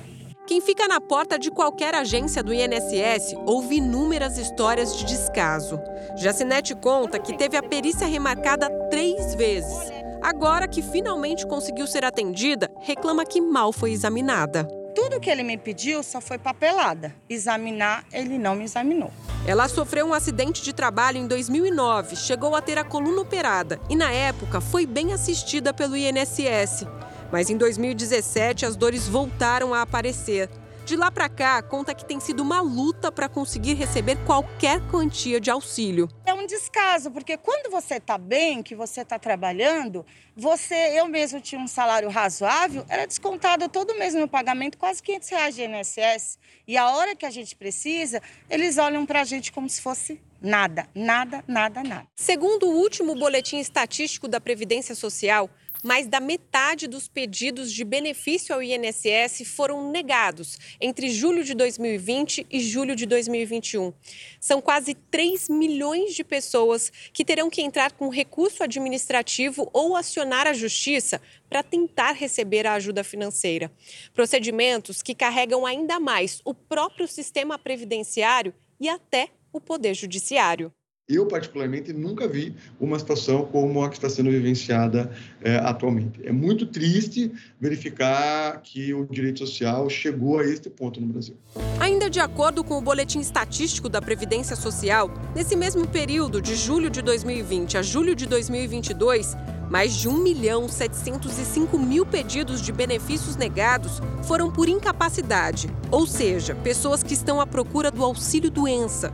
Quem 0.44 0.60
fica 0.60 0.88
na 0.88 1.00
porta 1.00 1.38
de 1.38 1.52
qualquer 1.52 1.94
agência 1.94 2.42
do 2.42 2.52
INSS 2.52 3.34
ouve 3.46 3.76
inúmeras 3.76 4.36
histórias 4.36 4.96
de 4.98 5.04
descaso. 5.04 5.80
Jacinete 6.16 6.74
conta 6.74 7.18
que 7.20 7.38
teve 7.38 7.56
a 7.56 7.62
perícia 7.62 8.06
remarcada 8.08 8.68
três 8.90 9.36
vezes. 9.36 9.92
Agora 10.20 10.66
que 10.66 10.82
finalmente 10.82 11.46
conseguiu 11.46 11.86
ser 11.86 12.04
atendida, 12.04 12.70
reclama 12.80 13.24
que 13.24 13.40
mal 13.40 13.72
foi 13.72 13.92
examinada. 13.92 14.68
Tudo 14.94 15.18
que 15.18 15.28
ele 15.28 15.42
me 15.42 15.58
pediu 15.58 16.02
só 16.04 16.20
foi 16.20 16.38
papelada. 16.38 17.14
Examinar, 17.28 18.04
ele 18.12 18.38
não 18.38 18.54
me 18.54 18.64
examinou. 18.64 19.10
Ela 19.44 19.68
sofreu 19.68 20.06
um 20.06 20.14
acidente 20.14 20.62
de 20.62 20.72
trabalho 20.72 21.18
em 21.18 21.26
2009, 21.26 22.14
chegou 22.14 22.54
a 22.54 22.62
ter 22.62 22.78
a 22.78 22.84
coluna 22.84 23.20
operada 23.20 23.80
e, 23.90 23.96
na 23.96 24.12
época, 24.12 24.60
foi 24.60 24.86
bem 24.86 25.12
assistida 25.12 25.74
pelo 25.74 25.96
INSS. 25.96 26.86
Mas 27.32 27.50
em 27.50 27.56
2017 27.56 28.64
as 28.64 28.76
dores 28.76 29.08
voltaram 29.08 29.74
a 29.74 29.82
aparecer. 29.82 30.48
De 30.84 30.96
lá 30.96 31.10
para 31.10 31.30
cá, 31.30 31.62
conta 31.62 31.94
que 31.94 32.04
tem 32.04 32.20
sido 32.20 32.42
uma 32.42 32.60
luta 32.60 33.10
para 33.10 33.26
conseguir 33.26 33.72
receber 33.72 34.22
qualquer 34.26 34.82
quantia 34.90 35.40
de 35.40 35.50
auxílio. 35.50 36.10
É 36.26 36.34
um 36.34 36.46
descaso, 36.46 37.10
porque 37.10 37.38
quando 37.38 37.70
você 37.70 37.94
está 37.94 38.18
bem, 38.18 38.62
que 38.62 38.74
você 38.74 39.00
está 39.00 39.18
trabalhando, 39.18 40.04
você, 40.36 40.98
eu 40.98 41.08
mesmo 41.08 41.40
tinha 41.40 41.58
um 41.58 41.66
salário 41.66 42.10
razoável, 42.10 42.84
era 42.86 43.06
descontado 43.06 43.66
todo 43.66 43.94
mês 43.94 44.12
no 44.12 44.28
pagamento 44.28 44.76
quase 44.76 45.02
500 45.02 45.28
reais 45.30 45.54
de 45.54 45.62
INSS. 45.64 46.38
E 46.68 46.76
a 46.76 46.90
hora 46.90 47.16
que 47.16 47.24
a 47.24 47.30
gente 47.30 47.56
precisa, 47.56 48.20
eles 48.50 48.76
olham 48.76 49.06
para 49.06 49.22
a 49.22 49.24
gente 49.24 49.52
como 49.52 49.70
se 49.70 49.80
fosse 49.80 50.20
nada, 50.38 50.86
nada, 50.94 51.42
nada, 51.48 51.82
nada. 51.82 52.06
Segundo 52.14 52.68
o 52.68 52.76
último 52.76 53.14
boletim 53.14 53.58
estatístico 53.58 54.28
da 54.28 54.38
Previdência 54.38 54.94
Social, 54.94 55.48
mais 55.84 56.06
da 56.06 56.18
metade 56.18 56.88
dos 56.88 57.06
pedidos 57.06 57.70
de 57.70 57.84
benefício 57.84 58.54
ao 58.54 58.62
INSS 58.62 59.42
foram 59.44 59.90
negados 59.90 60.58
entre 60.80 61.10
julho 61.10 61.44
de 61.44 61.52
2020 61.54 62.46
e 62.50 62.58
julho 62.58 62.96
de 62.96 63.04
2021. 63.04 63.92
São 64.40 64.62
quase 64.62 64.94
3 64.94 65.50
milhões 65.50 66.14
de 66.14 66.24
pessoas 66.24 66.90
que 67.12 67.24
terão 67.24 67.50
que 67.50 67.60
entrar 67.60 67.92
com 67.92 68.08
recurso 68.08 68.64
administrativo 68.64 69.68
ou 69.74 69.94
acionar 69.94 70.46
a 70.46 70.54
justiça 70.54 71.20
para 71.50 71.62
tentar 71.62 72.12
receber 72.12 72.66
a 72.66 72.72
ajuda 72.72 73.04
financeira. 73.04 73.70
Procedimentos 74.14 75.02
que 75.02 75.14
carregam 75.14 75.66
ainda 75.66 76.00
mais 76.00 76.40
o 76.46 76.54
próprio 76.54 77.06
sistema 77.06 77.58
previdenciário 77.58 78.54
e 78.80 78.88
até 78.88 79.28
o 79.52 79.60
Poder 79.60 79.94
Judiciário. 79.94 80.72
Eu, 81.06 81.26
particularmente, 81.26 81.92
nunca 81.92 82.26
vi 82.26 82.56
uma 82.80 82.98
situação 82.98 83.44
como 83.44 83.84
a 83.84 83.90
que 83.90 83.96
está 83.96 84.08
sendo 84.08 84.30
vivenciada 84.30 85.12
é, 85.42 85.56
atualmente. 85.56 86.18
É 86.24 86.32
muito 86.32 86.64
triste 86.64 87.30
verificar 87.60 88.62
que 88.62 88.94
o 88.94 89.04
direito 89.04 89.40
social 89.40 89.90
chegou 89.90 90.38
a 90.38 90.44
este 90.46 90.70
ponto 90.70 91.02
no 91.02 91.08
Brasil. 91.08 91.36
Ainda 91.78 92.08
de 92.08 92.20
acordo 92.20 92.64
com 92.64 92.78
o 92.78 92.80
Boletim 92.80 93.20
Estatístico 93.20 93.86
da 93.86 94.00
Previdência 94.00 94.56
Social, 94.56 95.12
nesse 95.36 95.54
mesmo 95.54 95.86
período, 95.86 96.40
de 96.40 96.54
julho 96.54 96.88
de 96.88 97.02
2020 97.02 97.76
a 97.76 97.82
julho 97.82 98.14
de 98.14 98.24
2022, 98.24 99.36
mais 99.68 99.92
de 99.92 100.08
1 100.08 100.16
milhão 100.22 100.66
705 100.66 101.78
mil 101.78 102.06
pedidos 102.06 102.62
de 102.62 102.72
benefícios 102.72 103.36
negados 103.36 104.00
foram 104.22 104.50
por 104.50 104.70
incapacidade, 104.70 105.68
ou 105.90 106.06
seja, 106.06 106.54
pessoas 106.54 107.02
que 107.02 107.12
estão 107.12 107.42
à 107.42 107.46
procura 107.46 107.90
do 107.90 108.02
auxílio-doença 108.02 109.12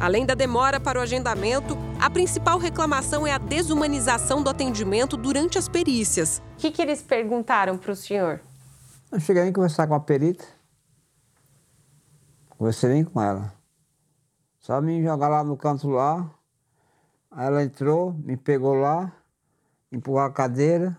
Além 0.00 0.24
da 0.24 0.32
demora 0.34 0.80
para 0.80 0.98
o 0.98 1.02
agendamento, 1.02 1.76
a 2.00 2.08
principal 2.08 2.56
reclamação 2.56 3.26
é 3.26 3.32
a 3.32 3.38
desumanização 3.38 4.42
do 4.42 4.48
atendimento 4.48 5.14
durante 5.14 5.58
as 5.58 5.68
perícias. 5.68 6.40
O 6.54 6.56
que, 6.56 6.70
que 6.70 6.80
eles 6.80 7.02
perguntaram 7.02 7.76
para 7.76 7.92
o 7.92 7.94
senhor? 7.94 8.40
Eu 9.12 9.20
cheguei 9.20 9.46
a 9.46 9.52
conversar 9.52 9.86
com 9.86 9.94
a 9.94 10.00
perita. 10.00 10.42
Conversei 12.48 12.88
nem 12.88 13.04
com 13.04 13.20
ela. 13.20 13.52
Só 14.58 14.80
me 14.80 15.02
jogar 15.02 15.28
lá 15.28 15.44
no 15.44 15.54
canto 15.54 15.90
lá. 15.90 16.30
Aí 17.30 17.46
ela 17.46 17.62
entrou, 17.62 18.14
me 18.14 18.38
pegou 18.38 18.72
lá, 18.72 19.12
empurrou 19.92 20.20
a 20.20 20.32
cadeira. 20.32 20.98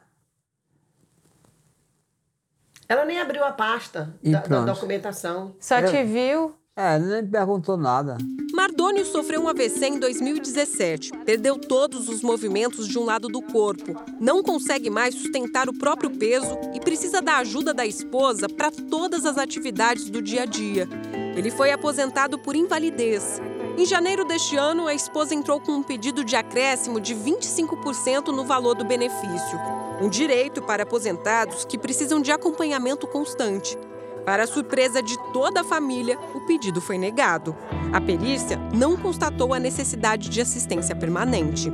Ela 2.87 3.03
nem 3.03 3.19
abriu 3.19 3.43
a 3.43 3.51
pasta 3.51 4.15
da, 4.23 4.41
da, 4.41 4.65
documentação. 4.65 5.55
Só 5.59 5.79
Eu... 5.79 5.89
te 5.89 6.03
viu? 6.03 6.60
É, 6.83 6.97
nem 6.97 7.23
perguntou 7.23 7.77
nada. 7.77 8.17
Mardônio 8.51 9.05
sofreu 9.05 9.43
um 9.43 9.47
AVC 9.47 9.85
em 9.85 9.99
2017. 9.99 11.11
Perdeu 11.23 11.55
todos 11.55 12.09
os 12.09 12.23
movimentos 12.23 12.87
de 12.87 12.97
um 12.97 13.05
lado 13.05 13.27
do 13.27 13.39
corpo. 13.39 13.95
Não 14.19 14.41
consegue 14.41 14.89
mais 14.89 15.13
sustentar 15.13 15.69
o 15.69 15.77
próprio 15.77 16.09
peso 16.09 16.57
e 16.73 16.79
precisa 16.79 17.21
da 17.21 17.37
ajuda 17.37 17.71
da 17.71 17.85
esposa 17.85 18.49
para 18.49 18.71
todas 18.71 19.27
as 19.27 19.37
atividades 19.37 20.09
do 20.09 20.23
dia 20.23 20.41
a 20.41 20.45
dia. 20.45 20.89
Ele 21.35 21.51
foi 21.51 21.71
aposentado 21.71 22.39
por 22.39 22.55
invalidez. 22.55 23.39
Em 23.77 23.85
janeiro 23.85 24.25
deste 24.25 24.57
ano, 24.57 24.87
a 24.87 24.93
esposa 24.95 25.35
entrou 25.35 25.61
com 25.61 25.73
um 25.73 25.83
pedido 25.83 26.25
de 26.25 26.35
acréscimo 26.35 26.99
de 26.99 27.13
25% 27.13 28.29
no 28.29 28.43
valor 28.43 28.73
do 28.73 28.83
benefício. 28.83 29.59
Um 30.01 30.09
direito 30.09 30.63
para 30.63 30.81
aposentados 30.81 31.63
que 31.63 31.77
precisam 31.77 32.19
de 32.19 32.31
acompanhamento 32.31 33.05
constante. 33.05 33.77
Para 34.25 34.45
surpresa 34.45 35.01
de 35.01 35.17
toda 35.33 35.61
a 35.61 35.63
família, 35.63 36.17
o 36.35 36.41
pedido 36.41 36.79
foi 36.79 36.97
negado. 36.97 37.55
A 37.91 37.99
perícia 37.99 38.57
não 38.73 38.95
constatou 38.95 39.53
a 39.53 39.59
necessidade 39.59 40.29
de 40.29 40.39
assistência 40.39 40.95
permanente. 40.95 41.71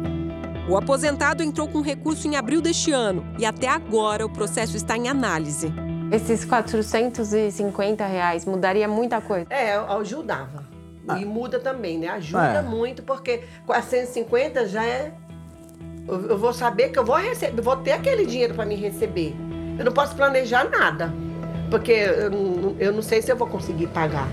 O 0.70 0.78
aposentado 0.78 1.44
entrou 1.44 1.68
com 1.68 1.82
recurso 1.82 2.28
em 2.28 2.36
abril 2.36 2.62
deste 2.62 2.92
ano 2.92 3.26
e 3.38 3.46
até 3.46 3.68
agora 3.68 4.26
o 4.26 4.30
processo 4.30 4.78
está 4.78 4.98
em 4.98 5.10
análise. 5.10 5.74
Esses 6.12 6.46
450 6.46 8.06
reais 8.06 8.46
mudaria 8.46 8.88
muita 8.88 9.20
coisa? 9.20 9.48
É, 9.50 9.76
ajudava. 9.76 10.66
Ah. 11.06 11.20
E 11.20 11.26
muda 11.26 11.60
também, 11.60 11.98
né? 11.98 12.08
Ajuda 12.10 12.60
é. 12.60 12.62
muito, 12.62 13.04
porque 13.04 13.44
450 13.66 14.68
já 14.68 14.86
é. 14.86 15.14
Eu 16.08 16.38
vou 16.38 16.54
saber 16.54 16.90
que 16.90 17.00
eu 17.00 17.04
vou 17.04 17.18
receber, 17.18 17.62
vou 17.62 17.76
ter 17.76 17.92
aquele 17.92 18.26
dinheiro 18.26 18.54
para 18.54 18.66
me 18.66 18.76
receber. 18.76 19.36
Eu 19.78 19.84
não 19.84 19.92
posso 19.92 20.16
planejar 20.16 20.70
nada 20.70 21.14
porque 21.70 21.92
eu, 21.92 22.94
não 22.94 23.02
sei 23.02 23.22
se 23.22 23.32
eu 23.32 23.36
vou 23.36 23.48
conseguir 23.48 23.88
pagar. 23.88 24.28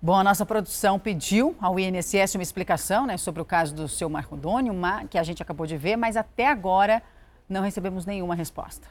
Bom, 0.00 0.14
a 0.14 0.22
nossa 0.22 0.46
produção 0.46 0.98
pediu 0.98 1.56
ao 1.60 1.80
INSS 1.80 2.36
uma 2.36 2.42
explicação 2.42 3.06
né, 3.06 3.16
sobre 3.16 3.42
o 3.42 3.44
caso 3.44 3.74
do 3.74 3.88
seu 3.88 4.08
Marco 4.08 4.36
uma 4.36 5.04
que 5.06 5.18
a 5.18 5.22
gente 5.22 5.42
acabou 5.42 5.66
de 5.66 5.76
ver, 5.76 5.96
mas 5.96 6.16
até 6.16 6.46
agora 6.46 7.02
não 7.48 7.62
recebemos 7.62 8.06
nenhuma 8.06 8.34
resposta. 8.34 8.86